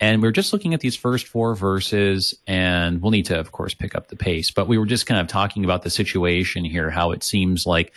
[0.00, 3.52] And we are just looking at these first four verses, and we'll need to, of
[3.52, 4.50] course, pick up the pace.
[4.50, 7.92] But we were just kind of talking about the situation here, how it seems like,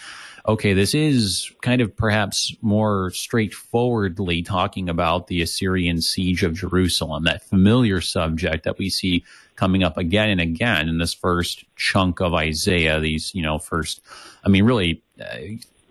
[0.45, 7.23] okay, this is kind of perhaps more straightforwardly talking about the Assyrian siege of Jerusalem,
[7.23, 9.23] that familiar subject that we see
[9.56, 14.01] coming up again and again in this first chunk of Isaiah, these, you know, first,
[14.43, 15.38] I mean, really, uh,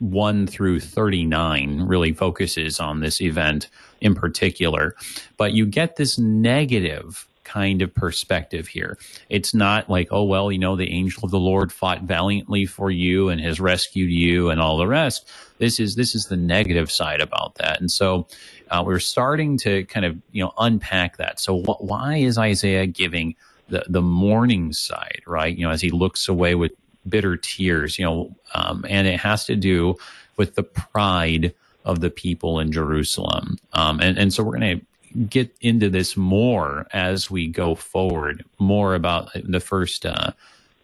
[0.01, 3.69] 1 through 39 really focuses on this event
[4.01, 4.97] in particular.
[5.37, 8.97] But you get this negative kind of perspective here.
[9.29, 12.91] It's not like, oh, well, you know, the angel of the Lord fought valiantly for
[12.91, 15.29] you and has rescued you and all the rest.
[15.59, 17.81] This is, this is the negative side about that.
[17.81, 18.27] And so
[18.71, 21.41] uh, we're starting to kind of, you know, unpack that.
[21.41, 23.35] So wh- why is Isaiah giving
[23.69, 25.57] the, the mourning side, right?
[25.57, 26.73] You know, as he looks away with
[27.09, 29.97] bitter tears, you know, um, and it has to do
[30.37, 33.59] with the pride of the people in Jerusalem.
[33.73, 34.87] Um, and, and so we're going to
[35.29, 40.33] get into this more as we go forward, more about the first, uh,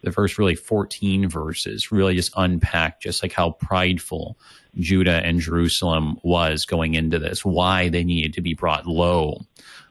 [0.03, 4.37] the first really 14 verses really just unpack just like how prideful
[4.77, 9.45] Judah and Jerusalem was going into this, why they needed to be brought low,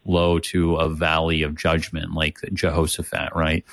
[0.05, 3.65] low to a valley of judgment like Jehoshaphat, right?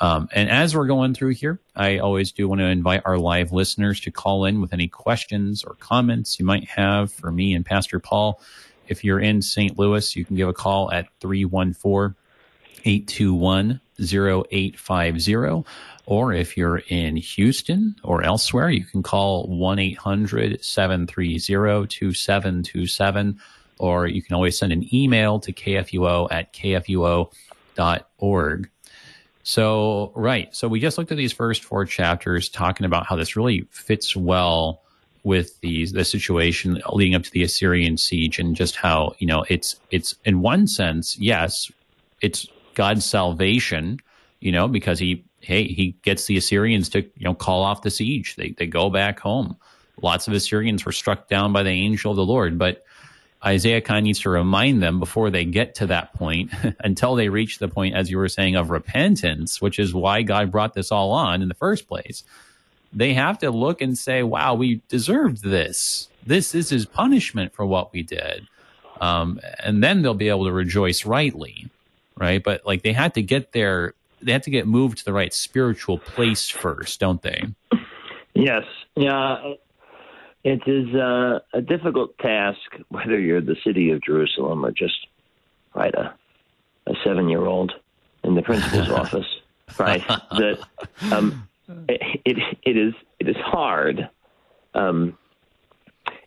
[0.00, 3.52] Um, and as we're going through here, I always do want to invite our live
[3.52, 7.64] listeners to call in with any questions or comments you might have for me and
[7.64, 8.40] Pastor Paul.
[8.88, 9.78] If you're in St.
[9.78, 12.14] Louis, you can give a call at 314
[12.84, 15.64] 821 0850.
[16.06, 23.40] Or if you're in Houston or elsewhere, you can call 1 800 730 2727.
[23.78, 27.30] Or you can always send an email to kfuo at kfuo.org.
[29.46, 30.54] So, right.
[30.54, 34.16] So we just looked at these first four chapters talking about how this really fits
[34.16, 34.83] well
[35.24, 39.44] with the the situation leading up to the Assyrian siege and just how, you know,
[39.48, 41.72] it's it's in one sense, yes,
[42.20, 43.98] it's God's salvation,
[44.40, 47.90] you know, because he hey, he gets the Assyrians to, you know, call off the
[47.90, 48.36] siege.
[48.36, 49.56] They they go back home.
[50.02, 52.84] Lots of Assyrians were struck down by the angel of the Lord, but
[53.44, 57.28] Isaiah kind of needs to remind them before they get to that point, until they
[57.28, 60.90] reach the point, as you were saying, of repentance, which is why God brought this
[60.90, 62.24] all on in the first place.
[62.94, 66.08] They have to look and say, wow, we deserved this.
[66.24, 68.46] This is his punishment for what we did.
[69.00, 71.68] Um, and then they'll be able to rejoice rightly,
[72.16, 72.42] right?
[72.42, 75.34] But like they had to get there, they had to get moved to the right
[75.34, 77.42] spiritual place first, don't they?
[78.34, 78.64] Yes.
[78.96, 79.54] Yeah.
[80.44, 85.06] It is uh, a difficult task, whether you're the city of Jerusalem or just
[85.74, 86.14] right a,
[86.86, 87.72] a seven year old
[88.22, 89.26] in the principal's office,
[89.78, 90.06] right?
[90.06, 90.58] That
[91.10, 94.08] um, it, it, it is it is hard.
[94.74, 95.16] Um,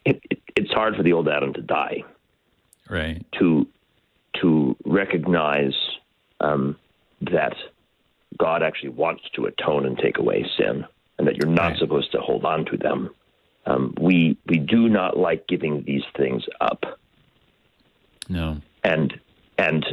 [0.06, 2.04] it, it, it's hard for the old Adam to die,
[2.90, 3.26] right?
[3.40, 3.68] To
[4.42, 5.76] to recognize
[6.40, 6.78] um,
[7.22, 7.56] that
[8.38, 10.86] God actually wants to atone and take away sin,
[11.18, 11.80] and that you're not right.
[11.80, 13.10] supposed to hold on to them
[13.68, 16.84] um, we we do not like giving these things up.
[18.30, 18.58] No.
[18.84, 19.20] And
[19.58, 19.86] and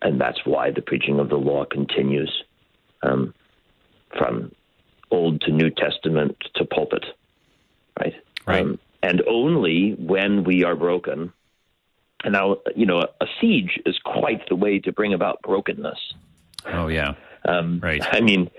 [0.00, 2.44] and that's why the preaching of the law continues
[3.02, 3.34] um,
[4.16, 4.52] from
[5.10, 7.04] Old to New Testament to pulpit,
[7.98, 8.14] right?
[8.46, 8.62] Right.
[8.62, 11.32] Um, and only when we are broken.
[12.24, 15.98] And now, you know, a, siege is quite the way to bring about brokenness.
[16.66, 17.14] Oh yeah.
[17.44, 18.02] Um, right.
[18.10, 18.50] I mean,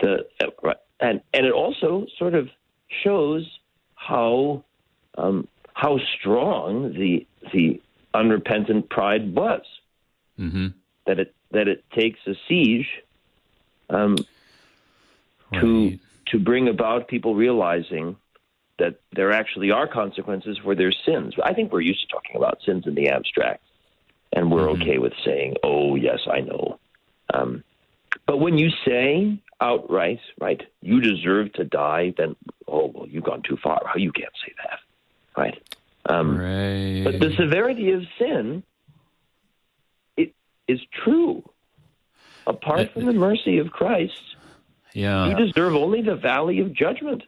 [0.00, 2.48] the uh, and and it also sort of
[3.02, 3.46] shows
[3.94, 4.64] how
[5.18, 7.80] um, how strong the the
[8.14, 9.62] unrepentant pride was.
[10.38, 10.68] Mm-hmm.
[11.06, 12.88] That it that it takes a siege
[13.90, 14.16] um,
[15.52, 15.60] right.
[15.60, 18.16] to to bring about people realizing
[18.78, 21.34] that there actually are consequences for their sins.
[21.42, 23.62] I think we're used to talking about sins in the abstract,
[24.32, 24.82] and we're mm-hmm.
[24.82, 26.78] okay with saying, "Oh, yes, I know."
[27.32, 27.64] Um,
[28.26, 32.36] but when you say outright, right, you deserve to die, then,
[32.66, 33.80] oh, well, you've gone too far.
[33.96, 34.78] You can't say that.
[35.36, 35.62] right?
[36.06, 37.02] Um, right.
[37.04, 38.62] But the severity of sin,
[40.16, 40.34] it
[40.66, 41.48] is true.
[42.46, 44.29] Apart from the mercy of Christ,
[44.92, 45.26] yeah.
[45.26, 47.22] you deserve only the valley of judgment.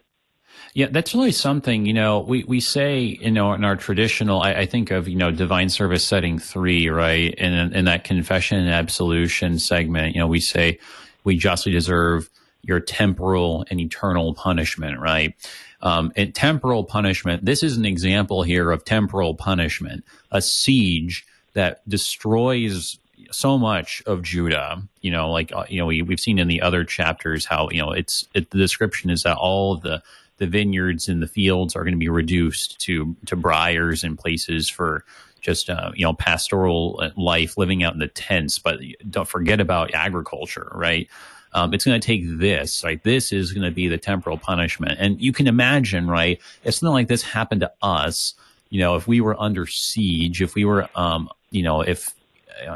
[0.75, 1.87] Yeah, that's really something.
[1.87, 5.16] You know, we, we say, you know, in our traditional, I, I think of, you
[5.16, 7.35] know, divine service setting three, right?
[7.38, 10.79] And in that confession and absolution segment, you know, we say
[11.25, 12.31] we justly deserve
[12.62, 15.35] your temporal and eternal punishment, right?
[15.83, 21.87] Um, and temporal punishment, this is an example here of temporal punishment, a siege that
[21.88, 22.98] destroys
[23.33, 24.83] so much of Judah.
[25.01, 27.83] You know, like uh, you know, we we've seen in the other chapters how you
[27.83, 30.03] know it's it, the description is that all the
[30.38, 34.68] the vineyards and the fields are going to be reduced to to briars and places
[34.68, 35.05] for
[35.40, 38.59] just uh, you know pastoral life, living out in the tents.
[38.59, 41.09] But don't forget about agriculture, right?
[41.55, 43.03] Um, it's going to take this, right?
[43.03, 46.40] This is going to be the temporal punishment, and you can imagine, right?
[46.64, 48.35] If something like this happened to us,
[48.71, 52.14] you know, if we were under siege, if we were, um, you know, if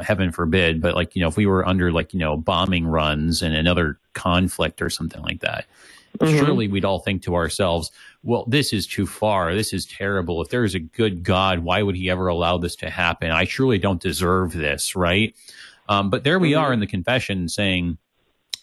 [0.01, 3.41] heaven forbid, but like you know, if we were under like you know bombing runs
[3.41, 5.65] and another conflict or something like that,
[6.19, 6.37] mm-hmm.
[6.37, 7.91] surely we'd all think to ourselves,
[8.23, 9.53] well, this is too far.
[9.55, 10.41] This is terrible.
[10.41, 13.31] If there is a good God, why would he ever allow this to happen?
[13.31, 15.35] I surely don't deserve this, right?
[15.89, 16.63] Um, but there we mm-hmm.
[16.63, 17.97] are in the confession saying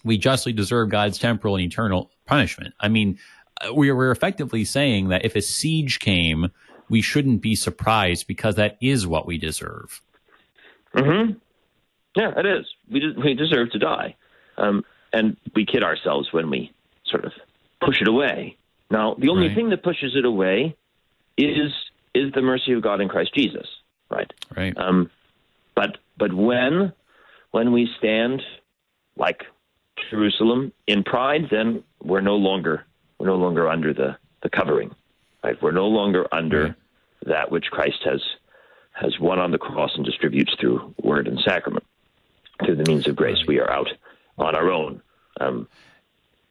[0.05, 2.75] we justly deserve God's temporal and eternal punishment.
[2.81, 3.19] I mean,
[3.61, 6.51] uh, we we're effectively saying that if a siege came,
[6.89, 10.03] we shouldn't be surprised because that is what we deserve.
[10.95, 11.33] Hmm.
[12.17, 12.67] Yeah, it is.
[12.91, 14.15] We de- we deserve to die,
[14.57, 16.73] um, and we kid ourselves when we
[17.07, 17.33] sort of
[17.85, 18.57] push it away.
[18.91, 19.57] Now, the only right.
[19.57, 20.77] thing that pushes it away
[21.37, 21.73] is
[22.15, 23.67] is the mercy of God in Christ Jesus,
[24.11, 24.33] right?
[24.57, 24.77] Right.
[24.77, 25.11] Um,
[25.75, 26.93] but but when
[27.51, 28.43] when we stand
[29.17, 29.43] like
[30.11, 32.85] Jerusalem in pride, then we're no longer
[33.19, 34.95] we're no longer under the the covering,
[35.43, 35.61] right?
[35.61, 36.75] We're no longer under right.
[37.27, 38.21] that which Christ has
[38.95, 41.85] has won on the cross and distributes through word and sacrament.
[42.65, 43.89] Through the means of grace, we are out
[44.39, 45.03] on our own.
[45.41, 45.69] Um,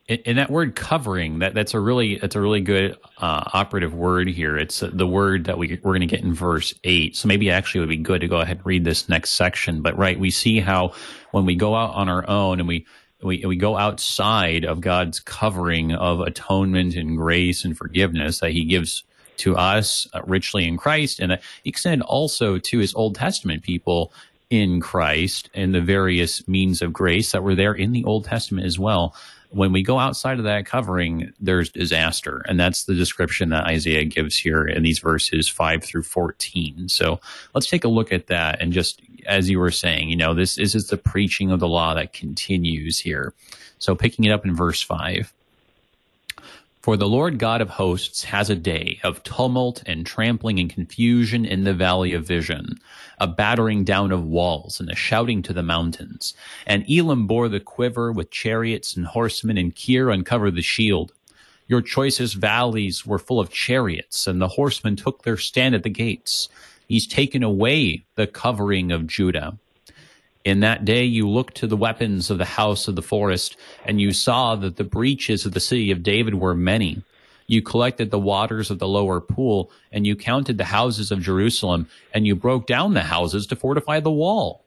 [0.10, 4.28] and that word covering that that's a really that's a really good uh, operative word
[4.28, 7.50] here it's the word that we, we're going to get in verse 8 so maybe
[7.50, 10.20] actually it would be good to go ahead and read this next section but right
[10.20, 10.92] we see how
[11.32, 12.86] when we go out on our own and we
[13.22, 18.66] we, we go outside of god's covering of atonement and grace and forgiveness that he
[18.66, 19.06] gives
[19.38, 24.12] to us uh, richly in Christ, and uh, extend also to his Old Testament people
[24.50, 28.68] in Christ and the various means of grace that were there in the Old Testament
[28.68, 29.16] as well.
[29.50, 32.44] When we go outside of that covering, there's disaster.
[32.48, 36.88] And that's the description that Isaiah gives here in these verses 5 through 14.
[36.90, 37.20] So
[37.56, 38.62] let's take a look at that.
[38.62, 41.68] And just as you were saying, you know, this, this is the preaching of the
[41.68, 43.34] law that continues here.
[43.80, 45.34] So picking it up in verse 5.
[46.84, 51.46] For the Lord God of hosts has a day of tumult and trampling and confusion
[51.46, 52.78] in the valley of vision,
[53.22, 56.34] a battering down of walls and a shouting to the mountains.
[56.68, 61.14] And Elam bore the quiver with chariots and horsemen, and Kir uncovered the shield.
[61.70, 65.90] Your choicest valleys were full of chariots, and the horsemen took their stand at the
[65.90, 66.50] gates.
[66.90, 69.58] He's taken away the covering of Judah.
[70.46, 74.02] In that day you looked to the weapons of the house of the forest, and
[74.02, 77.02] you saw that the breaches of the city of David were many.
[77.48, 81.88] You collected the waters of the lower pool, and you counted the houses of Jerusalem,
[82.14, 84.64] and you broke down the houses to fortify the wall.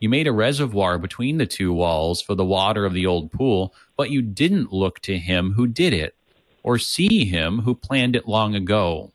[0.00, 3.74] You made a reservoir between the two walls for the water of the old pool,
[3.96, 6.16] but you didn't look to him who did it,
[6.62, 9.12] or see him who planned it long ago.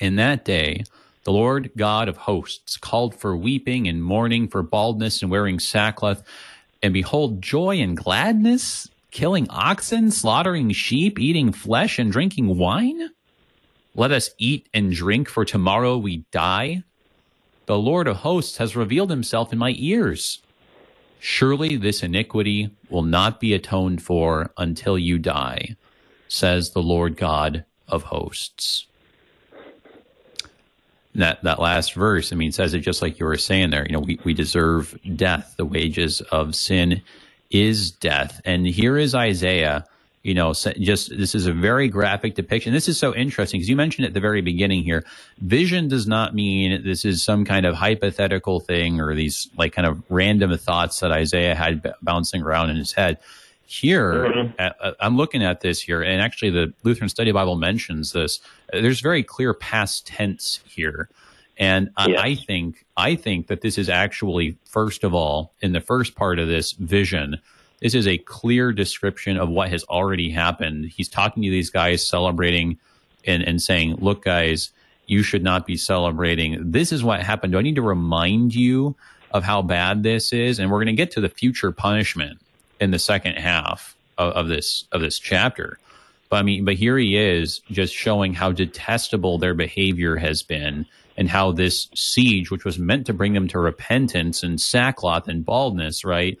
[0.00, 0.84] In that day,
[1.24, 6.22] the Lord God of hosts called for weeping and mourning, for baldness and wearing sackcloth.
[6.82, 13.10] And behold, joy and gladness, killing oxen, slaughtering sheep, eating flesh, and drinking wine?
[13.94, 16.84] Let us eat and drink, for tomorrow we die.
[17.66, 20.40] The Lord of hosts has revealed himself in my ears.
[21.20, 25.76] Surely this iniquity will not be atoned for until you die,
[26.28, 28.86] says the Lord God of hosts
[31.14, 33.86] that that last verse, I mean, says it just like you were saying there.
[33.86, 35.54] You know, we, we deserve death.
[35.56, 37.02] The wages of sin
[37.50, 38.40] is death.
[38.44, 39.86] And here is Isaiah.
[40.22, 42.72] You know, just this is a very graphic depiction.
[42.72, 45.04] This is so interesting because you mentioned at the very beginning here,
[45.38, 49.86] vision does not mean this is some kind of hypothetical thing or these like kind
[49.86, 53.18] of random thoughts that Isaiah had b- bouncing around in his head.
[53.70, 54.52] Here, mm-hmm.
[54.58, 58.40] uh, I'm looking at this here, and actually, the Lutheran Study Bible mentions this.
[58.72, 61.10] There's very clear past tense here,
[61.58, 65.82] and I, I think I think that this is actually first of all in the
[65.82, 67.36] first part of this vision.
[67.82, 70.86] This is a clear description of what has already happened.
[70.86, 72.78] He's talking to these guys celebrating
[73.26, 74.70] and, and saying, look, guys,
[75.06, 76.70] you should not be celebrating.
[76.72, 77.52] This is what happened.
[77.52, 78.96] Do I need to remind you
[79.30, 80.58] of how bad this is?
[80.58, 82.40] And we're going to get to the future punishment
[82.80, 85.78] in the second half of, of this of this chapter.
[86.28, 90.86] But I mean, but here he is just showing how detestable their behavior has been
[91.16, 95.44] and how this siege, which was meant to bring them to repentance and sackcloth and
[95.44, 96.38] baldness, right?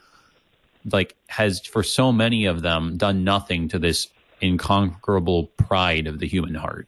[0.90, 4.08] Like has for so many of them done nothing to this
[4.40, 6.86] inconquerable pride of the human heart.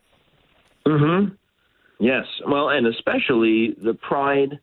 [0.87, 1.35] Mm-hmm.
[1.99, 2.27] Yes.
[2.47, 4.61] Well, and especially the pride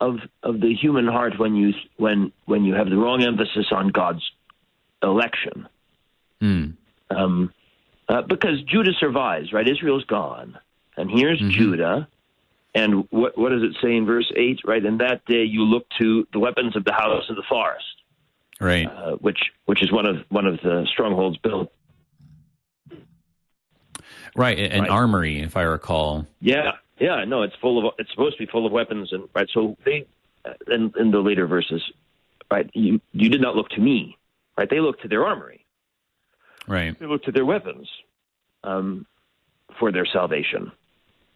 [0.00, 3.88] of of the human heart when you when when you have the wrong emphasis on
[3.88, 4.22] God's
[5.02, 5.68] election.
[6.42, 6.76] Mm.
[7.10, 7.52] Um,
[8.08, 9.68] uh, because Judah survives, right?
[9.68, 10.58] Israel's gone,
[10.96, 11.50] and here's mm-hmm.
[11.50, 12.08] Judah.
[12.74, 14.60] And what what does it say in verse eight?
[14.64, 17.84] Right, in that day you look to the weapons of the house of the forest,
[18.60, 18.86] right?
[18.86, 21.72] Uh, which which is one of one of the strongholds built.
[24.36, 24.90] Right, an right.
[24.90, 26.28] armory, if I recall.
[26.40, 29.48] Yeah, yeah, no, it's full of it's supposed to be full of weapons, and right.
[29.52, 30.06] So they
[30.44, 31.82] uh, in, in the later verses,
[32.50, 32.68] right?
[32.74, 34.16] You you did not look to me,
[34.56, 34.68] right?
[34.68, 35.64] They look to their armory,
[36.68, 36.98] right?
[36.98, 37.88] They look to their weapons
[38.62, 39.06] um,
[39.78, 40.72] for their salvation.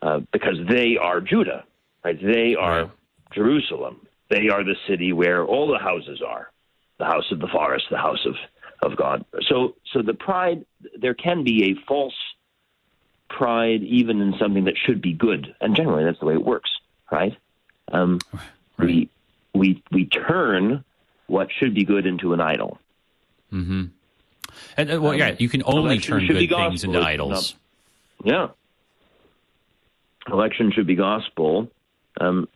[0.02, 1.64] Uh, because they are Judah,
[2.04, 2.18] right?
[2.22, 2.90] They are right.
[3.32, 4.06] Jerusalem.
[4.28, 6.50] They are the city where all the houses are,
[6.98, 8.34] the house of the forest, the house of,
[8.90, 9.24] of God.
[9.48, 10.66] So, so the pride,
[10.98, 12.12] there can be a false
[13.36, 16.70] pride even in something that should be good, and generally that's the way it works,
[17.10, 17.36] right?
[17.90, 18.86] Um, right.
[18.86, 19.10] We
[19.52, 20.84] we we turn
[21.26, 22.78] what should be good into an idol.
[23.52, 23.84] Mm-hmm.
[24.76, 27.54] And, uh, well, um, yeah, you can only turn good things into idols.
[28.24, 28.48] Yeah,
[30.30, 31.70] election should be gospel.
[32.20, 32.48] Um,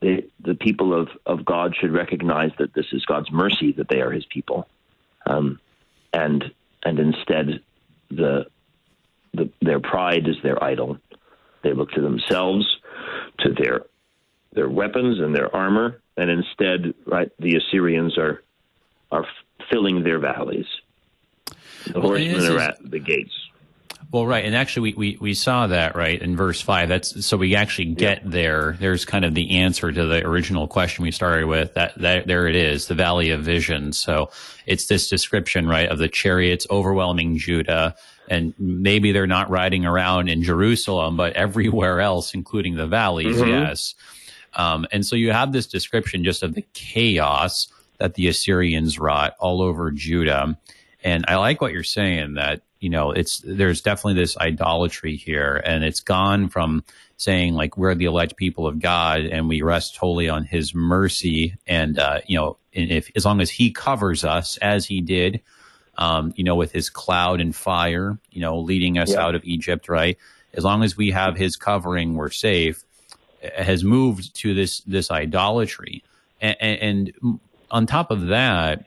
[0.00, 4.00] the, the people of, of God should recognize that this is God's mercy that they
[4.00, 4.68] are His people,
[5.26, 5.60] um,
[6.12, 6.52] and
[6.82, 7.62] and instead
[8.10, 8.46] the,
[9.34, 10.98] the their pride is their idol.
[11.62, 12.66] They look to themselves,
[13.40, 13.86] to their
[14.52, 18.42] their weapons and their armor, and instead, right, the Assyrians are
[19.10, 19.26] are
[19.70, 20.66] filling their valleys.
[21.86, 23.34] The well, horsemen are at the gates.
[24.10, 26.90] Well, right, and actually, we, we, we saw that right in verse five.
[26.90, 28.30] That's so we actually get yeah.
[28.30, 28.76] there.
[28.78, 31.72] There's kind of the answer to the original question we started with.
[31.74, 33.94] That, that there it is, the Valley of Vision.
[33.94, 34.30] So
[34.66, 37.94] it's this description, right, of the chariots overwhelming Judah,
[38.28, 43.36] and maybe they're not riding around in Jerusalem, but everywhere else, including the valleys.
[43.36, 43.48] Mm-hmm.
[43.48, 43.94] Yes,
[44.54, 47.68] um, and so you have this description just of the chaos
[47.98, 50.58] that the Assyrians wrought all over Judah.
[51.04, 55.62] And I like what you're saying that you know, it's there's definitely this idolatry here,
[55.64, 56.82] and it's gone from
[57.16, 61.54] saying like we're the elect people of God and we rest wholly on His mercy,
[61.64, 65.40] and uh, you know, if as long as He covers us as He did,
[66.02, 69.24] um, you know, with His cloud and fire, you know, leading us yeah.
[69.24, 70.18] out of Egypt, right?
[70.54, 72.82] As long as we have His covering, we're safe.
[73.56, 76.02] Has moved to this this idolatry,
[76.40, 77.38] and, and
[77.70, 78.84] on top of that,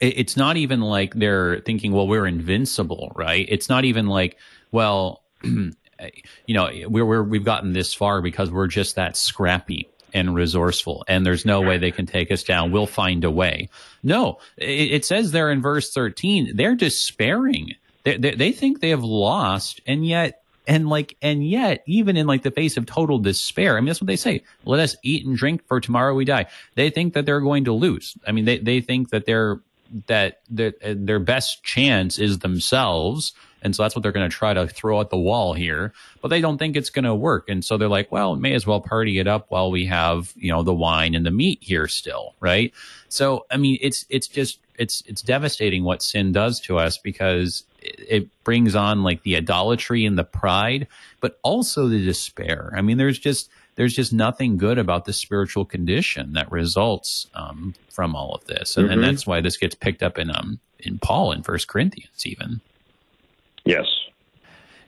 [0.00, 3.46] it's not even like they're thinking, well, we're invincible, right?
[3.48, 4.36] It's not even like,
[4.70, 5.74] well, you
[6.48, 11.24] know, we're, we're, we've gotten this far because we're just that scrappy and resourceful and
[11.24, 12.70] there's no way they can take us down.
[12.70, 13.68] We'll find a way.
[14.02, 17.74] No, it, it says there in verse 13, they're despairing.
[18.04, 22.26] They, they, they think they have lost and yet and like and yet even in
[22.26, 25.26] like the face of total despair i mean that's what they say let us eat
[25.26, 26.46] and drink for tomorrow we die
[26.76, 29.60] they think that they're going to lose i mean they, they think that they're
[30.06, 33.32] that their, uh, their best chance is themselves.
[33.62, 36.28] And so that's what they're going to try to throw at the wall here, but
[36.28, 37.48] they don't think it's going to work.
[37.48, 40.50] And so they're like, well, may as well party it up while we have, you
[40.50, 42.34] know, the wine and the meat here still.
[42.40, 42.72] Right.
[43.08, 47.64] So, I mean, it's, it's just, it's, it's devastating what sin does to us because
[47.80, 50.86] it brings on like the idolatry and the pride,
[51.20, 52.72] but also the despair.
[52.76, 57.74] I mean, there's just, there's just nothing good about the spiritual condition that results um,
[57.88, 58.94] from all of this, and, mm-hmm.
[58.94, 62.60] and, that's why this gets picked up in um in Paul in First Corinthians even.
[63.64, 63.86] Yes.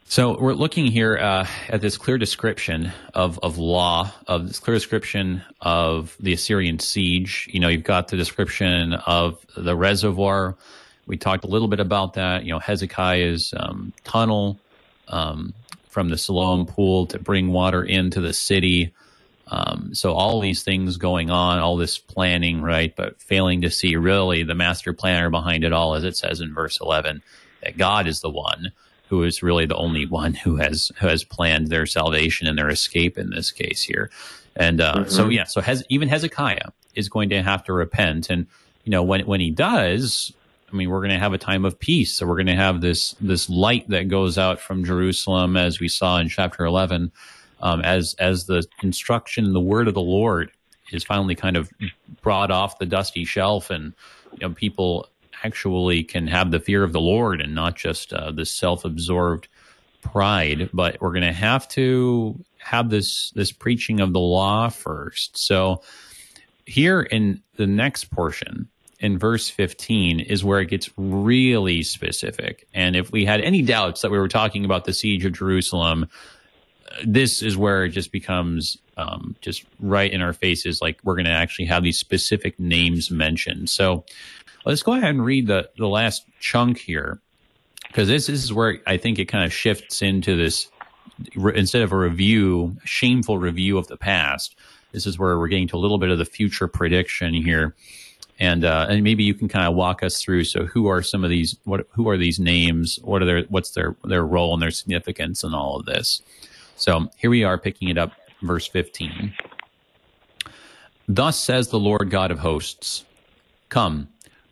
[0.06, 4.76] So we're looking here uh, at this clear description of, of law, of this clear
[4.76, 7.48] description of the Assyrian siege.
[7.50, 10.56] You know, you've got the description of the reservoir.
[11.06, 12.44] We talked a little bit about that.
[12.44, 14.58] You know, Hezekiah's um, tunnel.
[15.08, 15.52] Um,
[15.94, 18.92] from the Siloam pool to bring water into the city.
[19.46, 22.92] Um, so all these things going on, all this planning, right?
[22.96, 26.52] But failing to see really the master planner behind it all, as it says in
[26.52, 27.22] verse 11,
[27.64, 28.72] that God is the one
[29.08, 32.70] who is really the only one who has who has planned their salvation and their
[32.70, 34.10] escape in this case here.
[34.56, 35.10] And uh, mm-hmm.
[35.10, 38.46] so yeah, so Hez- even Hezekiah is going to have to repent, and
[38.84, 40.32] you know when when he does,
[40.70, 42.14] I mean, we're going to have a time of peace.
[42.14, 45.88] So we're going to have this this light that goes out from Jerusalem, as we
[45.88, 47.12] saw in chapter eleven,
[47.60, 50.50] um, as as the instruction, the word of the Lord
[50.92, 51.70] is finally kind of
[52.22, 53.92] brought off the dusty shelf, and
[54.32, 55.08] you know, people
[55.44, 59.48] actually can have the fear of the Lord and not just uh, this self-absorbed
[60.02, 60.70] pride.
[60.72, 65.36] But we're going to have to have this this preaching of the law first.
[65.36, 65.82] So
[66.66, 68.68] here in the next portion
[69.00, 72.66] in verse 15 is where it gets really specific.
[72.72, 76.08] And if we had any doubts that we were talking about the siege of Jerusalem,
[77.04, 80.80] this is where it just becomes um, just right in our faces.
[80.80, 83.70] Like we're going to actually have these specific names mentioned.
[83.70, 84.04] So
[84.64, 87.20] let's go ahead and read the, the last chunk here
[87.88, 90.68] because this, this is where I think it kind of shifts into this
[91.54, 94.56] instead of a review, shameful review of the past.
[94.92, 97.74] This is where we're getting to a little bit of the future prediction here
[98.40, 100.44] and uh, and maybe you can kind of walk us through.
[100.44, 101.56] So, who are some of these?
[101.64, 102.98] What who are these names?
[103.02, 106.20] What are their what's their their role and their significance in all of this?
[106.76, 108.12] So here we are, picking it up,
[108.46, 109.34] verse fifteen.
[111.08, 113.04] Thus says the Lord God of hosts:
[113.68, 114.08] Come,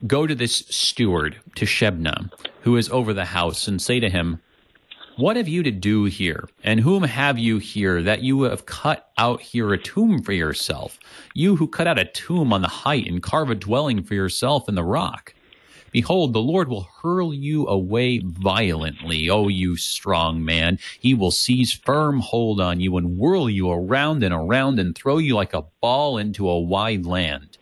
[0.07, 2.33] go to this steward to Shebna,
[2.63, 4.41] who is over the house, and say to him.
[5.19, 6.49] What have you to do here?
[6.65, 10.99] And whom have you here that you have cut out here a tomb for yourself?
[11.35, 14.71] You who cut out a tomb on the height and carve a dwelling for yourself
[14.71, 15.35] in the rock.
[15.93, 20.79] Behold, the Lord will hurl you away violently, O you strong man.
[20.99, 25.19] He will seize firm hold on you and whirl you around and around and throw
[25.19, 27.59] you like a ball into a wide land.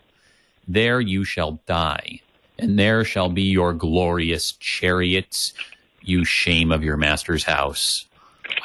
[0.68, 2.20] There you shall die,
[2.57, 5.53] and there shall be your glorious chariots
[6.01, 8.07] you shame of your master's house.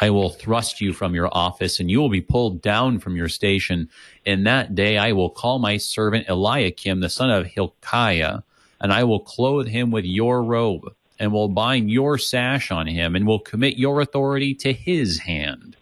[0.01, 3.29] I will thrust you from your office, and you will be pulled down from your
[3.29, 3.89] station.
[4.25, 8.41] In that day I will call my servant Eliakim, the son of Hilkiah,
[8.81, 13.15] and I will clothe him with your robe, and will bind your sash on him,
[13.15, 15.75] and will commit your authority to his hand.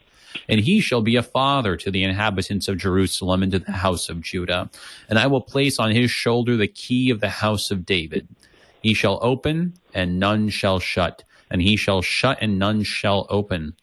[0.50, 4.10] And he shall be a father to the inhabitants of Jerusalem and to the house
[4.10, 4.70] of Judah.
[5.08, 8.28] And I will place on his shoulder the key of the house of David.
[8.82, 11.24] He shall open, and none shall shut
[11.54, 13.76] and he shall shut and none shall open.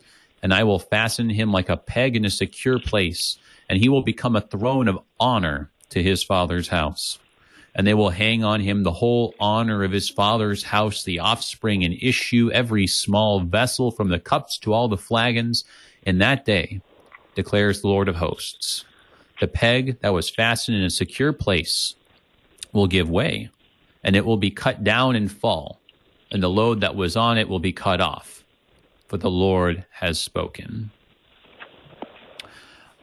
[0.42, 3.38] And I will fasten him like a peg in a secure place,
[3.68, 7.20] and he will become a throne of honor to his father's house.
[7.74, 11.84] And they will hang on him the whole honor of his father's house, the offspring
[11.84, 15.64] and issue, every small vessel from the cups to all the flagons.
[16.02, 16.80] In that day,
[17.34, 18.84] declares the Lord of hosts,
[19.40, 21.94] the peg that was fastened in a secure place
[22.72, 23.50] will give way,
[24.02, 25.80] and it will be cut down and fall
[26.30, 28.44] and the load that was on it will be cut off,
[29.08, 30.90] for the Lord has spoken.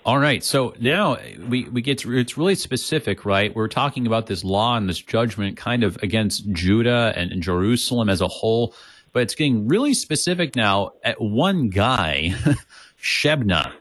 [0.07, 1.17] All right, so now
[1.49, 3.53] we, we get to, it's really specific, right?
[3.53, 8.07] We're talking about this law and this judgment kind of against Judah and, and Jerusalem
[8.07, 8.73] as a whole,
[9.11, 12.33] but it's getting really specific now at one guy,
[13.03, 13.73] Shebna,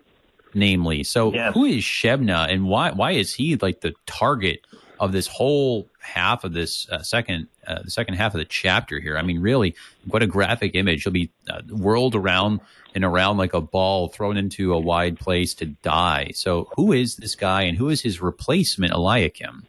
[0.53, 1.05] namely.
[1.05, 4.67] So who is Shebna and why why is he like the target
[4.99, 9.01] of this whole half of this uh, second uh, the second half of the chapter
[9.01, 9.17] here.
[9.17, 9.75] I mean, really,
[10.07, 11.03] what a graphic image!
[11.03, 12.61] He'll be uh, whirled around
[12.95, 16.31] and around like a ball, thrown into a wide place to die.
[16.35, 19.65] So, who is this guy, and who is his replacement, Eliakim?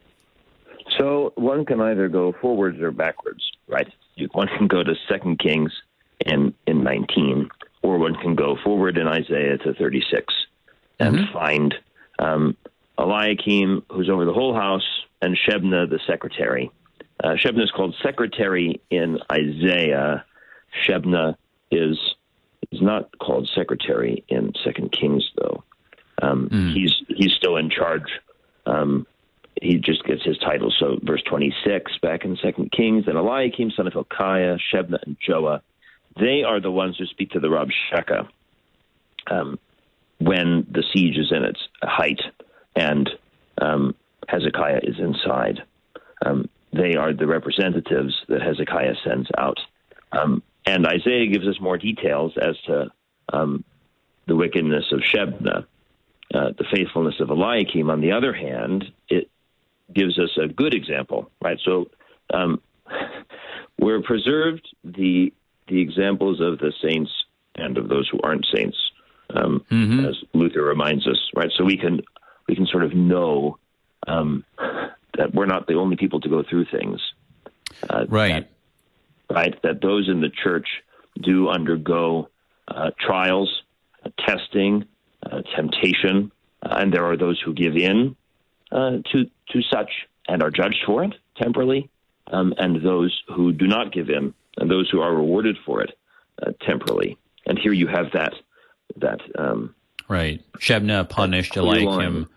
[0.98, 3.92] So, one can either go forwards or backwards, right?
[4.32, 5.72] One can go to Second Kings
[6.24, 7.50] in in nineteen,
[7.82, 10.34] or one can go forward in Isaiah to thirty six
[10.98, 11.32] and mm-hmm.
[11.32, 11.74] find
[12.18, 12.56] um,
[12.98, 14.86] Eliakim, who's over the whole house,
[15.22, 16.70] and Shebna, the secretary.
[17.22, 20.24] Uh, Shebna is called secretary in Isaiah.
[20.86, 21.36] Shebna
[21.70, 21.98] is
[22.70, 25.64] is not called secretary in Second Kings, though.
[26.20, 26.72] Um, mm.
[26.74, 28.10] He's he's still in charge.
[28.66, 29.06] Um,
[29.60, 30.72] he just gets his title.
[30.78, 35.16] So, verse twenty six back in Second Kings, and Eliakim, son of Hilkiah, Shebna, and
[35.26, 35.62] Joah,
[36.18, 38.28] they are the ones who speak to the Rabshakeh
[39.28, 39.58] um,
[40.18, 42.20] when the siege is in its height,
[42.76, 43.10] and
[43.60, 43.94] um,
[44.28, 45.62] Hezekiah is inside.
[46.24, 49.58] Um, they are the representatives that Hezekiah sends out.
[50.12, 52.90] Um, and Isaiah gives us more details as to
[53.32, 53.64] um,
[54.26, 55.66] the wickedness of Shebna.
[56.34, 59.30] Uh, the faithfulness of Eliakim, on the other hand, it
[59.94, 61.58] gives us a good example, right?
[61.64, 61.90] So
[62.32, 62.60] um,
[63.78, 65.32] we're preserved the
[65.68, 67.10] the examples of the saints
[67.54, 68.76] and of those who aren't saints,
[69.34, 70.06] um, mm-hmm.
[70.06, 71.50] as Luther reminds us, right?
[71.56, 72.02] So we can
[72.46, 73.58] we can sort of know
[74.06, 74.44] um,
[75.18, 76.98] that we're not the only people to go through things.
[77.90, 78.48] Uh, right.
[79.28, 79.62] That, right.
[79.62, 80.68] That those in the church
[81.20, 82.30] do undergo
[82.68, 83.50] uh, trials,
[84.04, 84.86] uh, testing,
[85.24, 88.16] uh, temptation, uh, and there are those who give in
[88.72, 89.90] uh, to to such
[90.26, 91.90] and are judged for it temporarily.
[92.32, 95.98] um, and those who do not give in, and those who are rewarded for it
[96.42, 97.16] uh, temporally.
[97.46, 98.34] And here you have that
[98.96, 99.74] that um,
[100.08, 100.42] right.
[100.58, 102.28] Shebna punished Eliakim,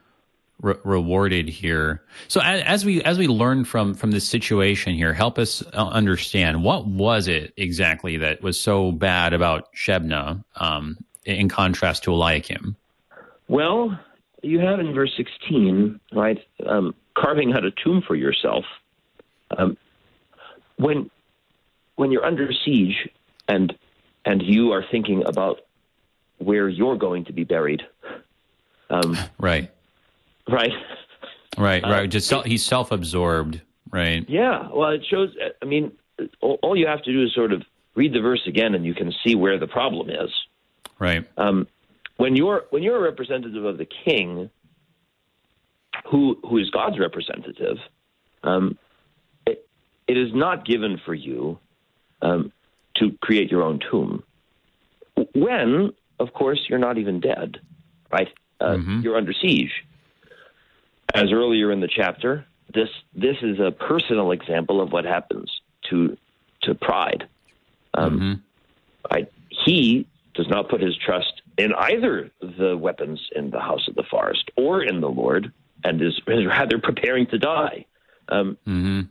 [0.62, 2.03] re- rewarded here.
[2.28, 5.88] So as, as, we as we learn from from this situation here, help us uh,
[5.88, 12.14] understand what was it exactly that was so bad about Shebna um, in contrast to
[12.14, 12.76] Eliakim.
[13.47, 13.99] Well,
[14.41, 18.66] you have in verse 16, right, um, carving out a tomb for yourself.
[19.57, 19.78] Um,
[20.78, 21.09] when
[21.95, 23.09] when you're under siege
[23.47, 23.76] and
[24.26, 25.59] and you are thinking about
[26.38, 27.82] where you're going to be buried,
[28.89, 29.72] um, right,
[30.52, 30.72] right,
[31.58, 32.04] right, right.
[32.04, 34.28] Uh, Just he's self-absorbed, right?
[34.30, 34.68] Yeah.
[34.72, 35.30] Well, it shows.
[35.62, 35.91] I mean,
[36.41, 37.64] all, all, you have to do is sort of
[37.95, 40.30] read the verse again, and you can see where the problem is.
[40.99, 41.28] Right.
[41.38, 41.68] Um,
[42.18, 44.49] when you're when you're a representative of the king,
[46.10, 47.78] who who is God's representative,
[48.43, 48.78] um,
[49.45, 49.68] it,
[50.08, 51.60] it is not given for you
[52.22, 52.52] um,
[52.95, 54.24] to create your own tomb.
[55.34, 57.60] When, of course, you're not even dead,
[58.12, 58.30] right?
[58.60, 58.99] Uh, mm-hmm.
[59.02, 59.72] You're under siege.
[61.14, 65.51] As earlier in the chapter, this this is a personal example of what happens
[65.89, 66.18] to
[66.64, 67.28] to pride.
[67.93, 69.14] Um, mm-hmm.
[69.14, 69.32] right?
[69.49, 74.03] He does not put his trust in either the weapons in the house of the
[74.03, 75.51] forest or in the Lord,
[75.84, 77.86] and is, is rather preparing to die.
[78.30, 79.01] Um, mm-hmm.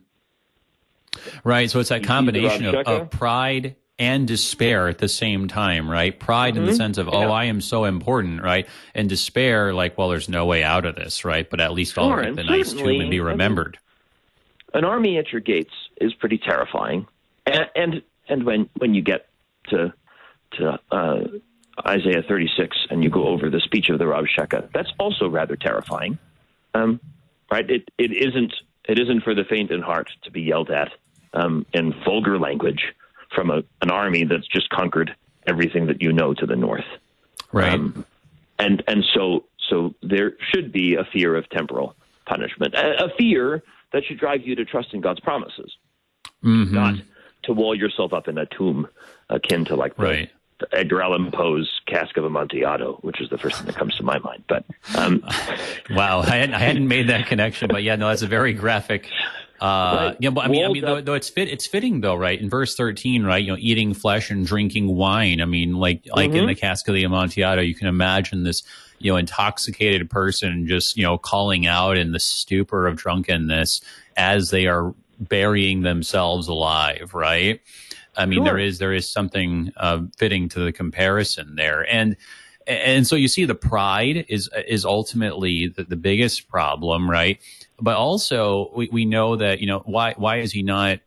[1.45, 1.71] Right.
[1.71, 6.19] So it's that combination of, of, pride and despair at the same time, right?
[6.19, 6.61] Pride mm-hmm.
[6.61, 6.79] in the mm-hmm.
[6.79, 8.67] sense of, oh, I am so important, right?
[8.95, 11.49] And despair, like, well, there's no way out of this, right?
[11.49, 13.79] But at least sure, I'll the nice tomb and be remembered.
[14.73, 17.07] An army at your gates is pretty terrifying,
[17.45, 19.29] and and, and when when you get
[19.69, 19.93] to
[20.53, 21.25] to uh,
[21.87, 26.19] Isaiah 36 and you go over the speech of the Rabshakeh, that's also rather terrifying.
[26.73, 27.01] Um,
[27.51, 27.69] right?
[27.69, 28.55] It it isn't
[28.89, 30.93] it isn't for the faint in heart to be yelled at
[31.35, 32.95] um, in vulgar language
[33.35, 35.15] from a, an army that's just conquered
[35.47, 36.85] everything that you know to the north.
[37.53, 37.73] Right.
[37.73, 38.05] Um,
[38.59, 41.95] and and so so there should be a fear of temporal
[42.27, 43.63] punishment, a, a fear
[43.93, 45.77] that should drive you to trust in God's promises,
[46.45, 46.75] mm-hmm.
[46.75, 46.95] not
[47.45, 48.87] to wall yourself up in a tomb
[49.29, 50.31] akin to like the, right.
[50.73, 54.19] Edgar Allan Poe's Cask of Amontillado, which is the first thing that comes to my
[54.19, 54.45] mind.
[54.47, 54.65] But
[54.97, 55.23] um,
[55.91, 59.09] wow, I hadn't, I hadn't, made that connection, but yeah, no, that's a very graphic.
[59.61, 62.41] Uh, yeah, but I mean, I mean, though, though, it's fit, it's fitting though, right?
[62.41, 63.45] In verse thirteen, right?
[63.45, 65.43] You know, eating flesh and drinking wine.
[65.43, 66.39] I mean, like, like mm-hmm.
[66.39, 68.63] in the Cask of the Amontillado, you can imagine this,
[68.99, 73.83] you know, intoxicated person just, you know, calling out in the stupor of drunkenness
[74.17, 77.61] as they are burying themselves alive, right?
[78.17, 78.45] I mean, sure.
[78.45, 82.17] there is there is something uh, fitting to the comparison there, and
[82.67, 87.41] and so you see the pride is is ultimately the, the biggest problem, right?
[87.81, 91.01] But also we, we know that you know why why is he not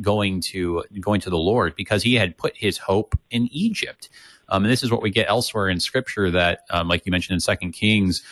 [0.00, 4.08] going to going to the Lord because he had put his hope in Egypt.
[4.48, 7.34] Um, and this is what we get elsewhere in Scripture that, um, like you mentioned
[7.34, 8.22] in Second Kings,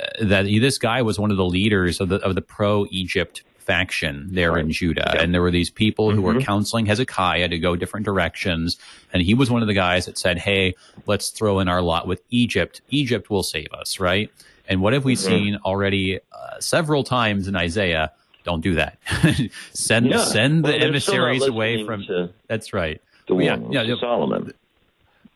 [0.00, 3.42] uh, that this guy was one of the leaders of the of the pro Egypt
[3.58, 4.64] faction there right.
[4.64, 5.20] in Judah.
[5.20, 6.16] And there were these people mm-hmm.
[6.16, 6.42] who were mm-hmm.
[6.42, 8.78] counseling Hezekiah to go different directions.
[9.12, 10.74] And he was one of the guys that said, Hey,
[11.06, 12.80] let's throw in our lot with Egypt.
[12.88, 14.32] Egypt will save us, right?
[14.68, 15.28] And what have we mm-hmm.
[15.28, 18.12] seen already uh, several times in Isaiah?
[18.44, 18.98] Don't do that.
[19.72, 20.24] send yeah.
[20.24, 22.04] send well, the emissaries away from.
[22.46, 23.00] That's right.
[23.26, 24.52] The one, yeah, yeah, Solomon.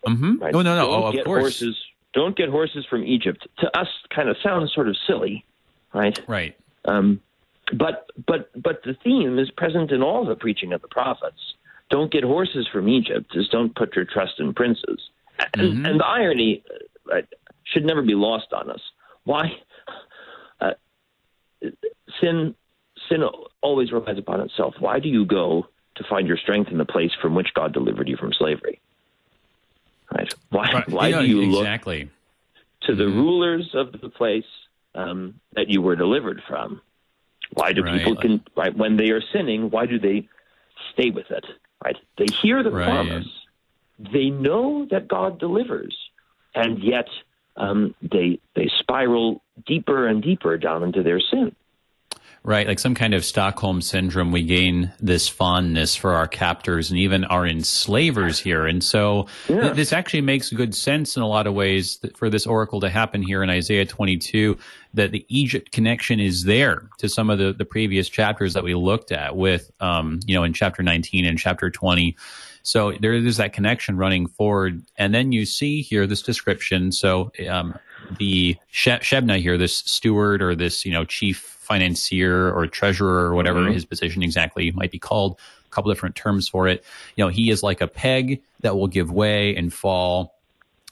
[0.07, 0.39] Mm-hmm.
[0.39, 0.55] Right.
[0.55, 0.87] Oh no, no.
[0.87, 1.61] Don't oh, of course.
[1.61, 1.77] Horses,
[2.13, 3.47] don't get horses from Egypt.
[3.59, 5.45] To us, kind of sounds sort of silly,
[5.93, 6.19] right?
[6.27, 6.57] Right.
[6.85, 7.21] Um,
[7.73, 11.55] but but but the theme is present in all the preaching of the prophets.
[11.91, 13.31] Don't get horses from Egypt.
[13.33, 15.11] Just don't put your trust in princes.
[15.55, 15.87] And, mm-hmm.
[15.87, 16.63] and the irony
[17.13, 17.21] uh,
[17.65, 18.81] should never be lost on us.
[19.25, 19.53] Why?
[20.61, 20.71] Uh,
[22.21, 22.55] sin
[23.09, 23.23] sin
[23.61, 24.75] always relies upon itself.
[24.79, 25.67] Why do you go
[25.97, 28.81] to find your strength in the place from which God delivered you from slavery?
[30.13, 30.33] Right?
[30.51, 30.73] Why?
[30.73, 30.89] Right.
[30.89, 32.05] Why do you exactly.
[32.05, 32.09] look
[32.83, 33.19] to the mm-hmm.
[33.19, 34.45] rulers of the place
[34.95, 36.81] um, that you were delivered from?
[37.55, 37.99] Why do right.
[37.99, 39.71] people can right when they are sinning?
[39.71, 40.29] Why do they
[40.93, 41.45] stay with it?
[41.85, 41.97] Right?
[42.19, 43.27] They hear the promise.
[43.99, 45.97] They know that God delivers,
[46.55, 47.07] and yet
[47.57, 51.55] um, they they spiral deeper and deeper down into their sin.
[52.45, 56.99] Right, like some kind of Stockholm syndrome, we gain this fondness for our captors and
[56.99, 58.67] even our enslavers here.
[58.67, 59.61] And so yeah.
[59.61, 62.91] th- this actually makes good sense in a lot of ways for this oracle to
[62.91, 64.59] happen here in Isaiah 22,
[64.95, 68.75] that the Egypt connection is there to some of the, the previous chapters that we
[68.75, 72.17] looked at with, um, you know, in chapter 19 and chapter 20.
[72.63, 74.83] So there is that connection running forward.
[74.97, 76.93] And then you see here this description.
[76.93, 77.79] So, um,
[78.19, 83.61] the Shebna here, this steward or this, you know, chief financier or treasurer or whatever
[83.61, 83.73] mm-hmm.
[83.73, 86.85] his position exactly might be called, a couple different terms for it.
[87.17, 90.35] You know, he is like a peg that will give way and fall.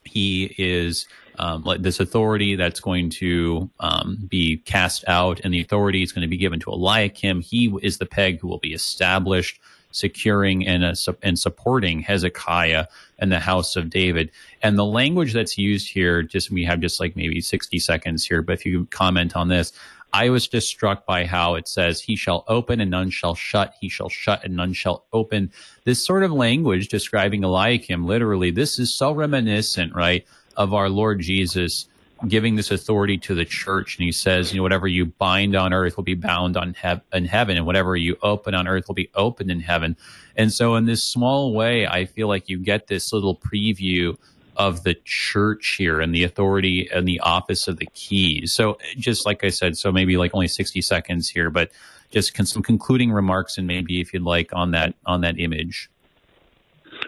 [0.05, 1.07] He is
[1.39, 6.13] um, like this authority that's going to um, be cast out, and the authority is
[6.13, 7.41] going to be given to Eliakim.
[7.41, 9.61] He is the peg who will be established
[9.91, 12.87] securing and, uh, and supporting Hezekiah
[13.19, 14.31] and the house of David.
[14.63, 18.43] And the language that's used here, just we have just like maybe 60 seconds here,
[18.43, 19.73] but if you comment on this,
[20.13, 23.75] I was just struck by how it says, He shall open and none shall shut.
[23.81, 25.53] He shall shut and none shall open.
[25.85, 30.27] This sort of language describing Eliakim, literally, this is so reminiscent, right,
[30.57, 31.87] of our Lord Jesus
[32.29, 33.97] giving this authority to the church.
[33.97, 37.17] And he says, you know, whatever you bind on earth will be bound on he-
[37.17, 39.97] in heaven, and whatever you open on earth will be opened in heaven.
[40.37, 44.17] And so, in this small way, I feel like you get this little preview
[44.57, 48.53] of the church here and the authority and the office of the keys.
[48.53, 51.71] So, just like I said, so maybe like only 60 seconds here, but
[52.11, 55.91] just con- some concluding remarks and maybe if you'd like on that on that image.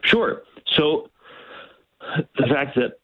[0.02, 0.42] Sure.
[0.74, 1.10] So,
[2.00, 2.98] the fact that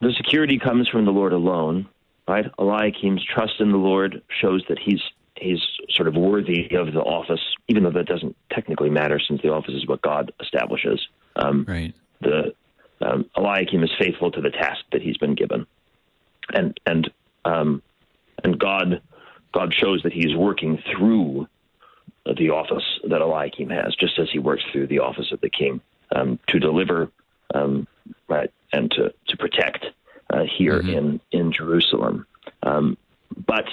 [0.00, 1.88] the security comes from the Lord alone,
[2.26, 2.46] right?
[2.58, 5.00] Eliakim's trust in the Lord shows that he's
[5.36, 9.48] he's sort of worthy of the office, even though that doesn't technically matter since the
[9.48, 11.00] office is what God establishes.
[11.36, 11.94] Um, right.
[12.20, 12.54] The
[13.00, 15.66] um, Eliakim is faithful to the task that he's been given,
[16.52, 17.10] and and
[17.44, 17.82] um,
[18.44, 19.02] and God
[19.52, 21.48] God shows that he's working through
[22.24, 25.80] the office that Eliakim has, just as he works through the office of the king
[26.14, 27.10] um, to deliver
[27.54, 27.86] um,
[28.28, 29.86] right and to to protect
[30.32, 30.90] uh, here mm-hmm.
[30.90, 32.26] in in Jerusalem.
[32.62, 32.96] Um,
[33.46, 33.66] but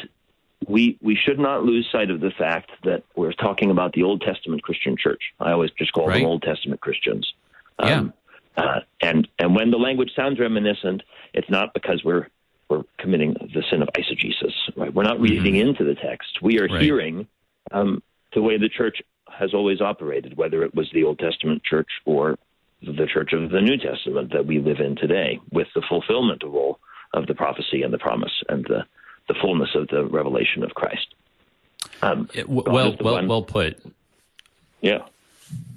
[0.68, 4.22] we we should not lose sight of the fact that we're talking about the Old
[4.22, 5.34] Testament Christian church.
[5.40, 6.18] I always just call right.
[6.18, 7.34] them Old Testament Christians.
[7.80, 8.14] Um,
[8.58, 8.64] yeah.
[8.64, 11.04] Uh, and and when the language sounds reminiscent,
[11.34, 12.28] it's not because we're
[12.70, 14.54] we're committing the sin of eisegesis.
[14.76, 14.94] Right?
[14.94, 15.70] We're not reading mm-hmm.
[15.70, 16.42] into the text.
[16.42, 16.82] We are right.
[16.82, 17.28] hearing
[17.72, 18.02] um,
[18.34, 22.38] the way the church has always operated, whether it was the Old Testament church or
[22.82, 26.54] the church of the New Testament that we live in today, with the fulfillment of
[26.54, 26.80] all
[27.14, 28.86] of the prophecy and the promise and the,
[29.28, 31.14] the fullness of the revelation of Christ.
[32.02, 33.28] Um, well, well, one.
[33.28, 33.82] well put.
[34.82, 35.00] Yeah.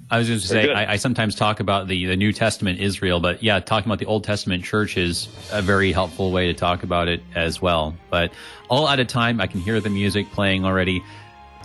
[0.09, 3.21] I was going to say, I, I, sometimes talk about the, the New Testament Israel,
[3.21, 6.83] but yeah, talking about the Old Testament church is a very helpful way to talk
[6.83, 7.95] about it as well.
[8.09, 8.33] But
[8.69, 11.01] all out of time, I can hear the music playing already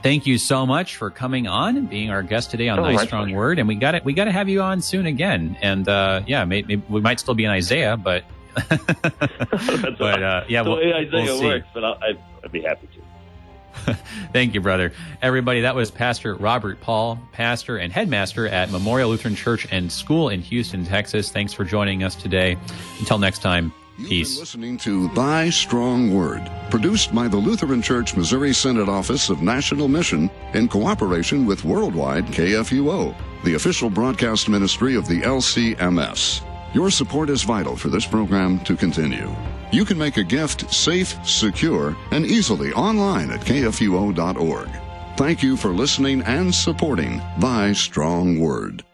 [0.06, 3.04] thank you so much for coming on and being our guest today on oh, Thy
[3.04, 3.36] Strong pleasure.
[3.36, 3.58] Word.
[3.58, 4.04] And we got it.
[4.04, 5.56] We got to have you on soon again.
[5.60, 8.24] And uh, yeah, maybe, we might still be in Isaiah, but
[8.68, 11.66] but uh, yeah, the we'll, way Isaiah we'll works.
[11.74, 11.98] But I'll,
[12.44, 13.94] I'd be happy to.
[14.32, 14.92] Thank you, brother.
[15.20, 20.28] Everybody, that was Pastor Robert Paul, pastor and headmaster at Memorial Lutheran Church and School
[20.28, 21.30] in Houston, Texas.
[21.30, 22.56] Thanks for joining us today.
[23.00, 23.72] Until next time.
[23.98, 24.34] You've Peace.
[24.34, 29.40] been listening to Thy Strong Word, produced by the Lutheran Church Missouri Synod Office of
[29.40, 36.42] National Mission in cooperation with Worldwide KFUO, the official broadcast ministry of the LCMS.
[36.74, 39.34] Your support is vital for this program to continue.
[39.72, 44.68] You can make a gift safe, secure, and easily online at kfuo.org.
[45.16, 48.84] Thank you for listening and supporting Thy Strong Word.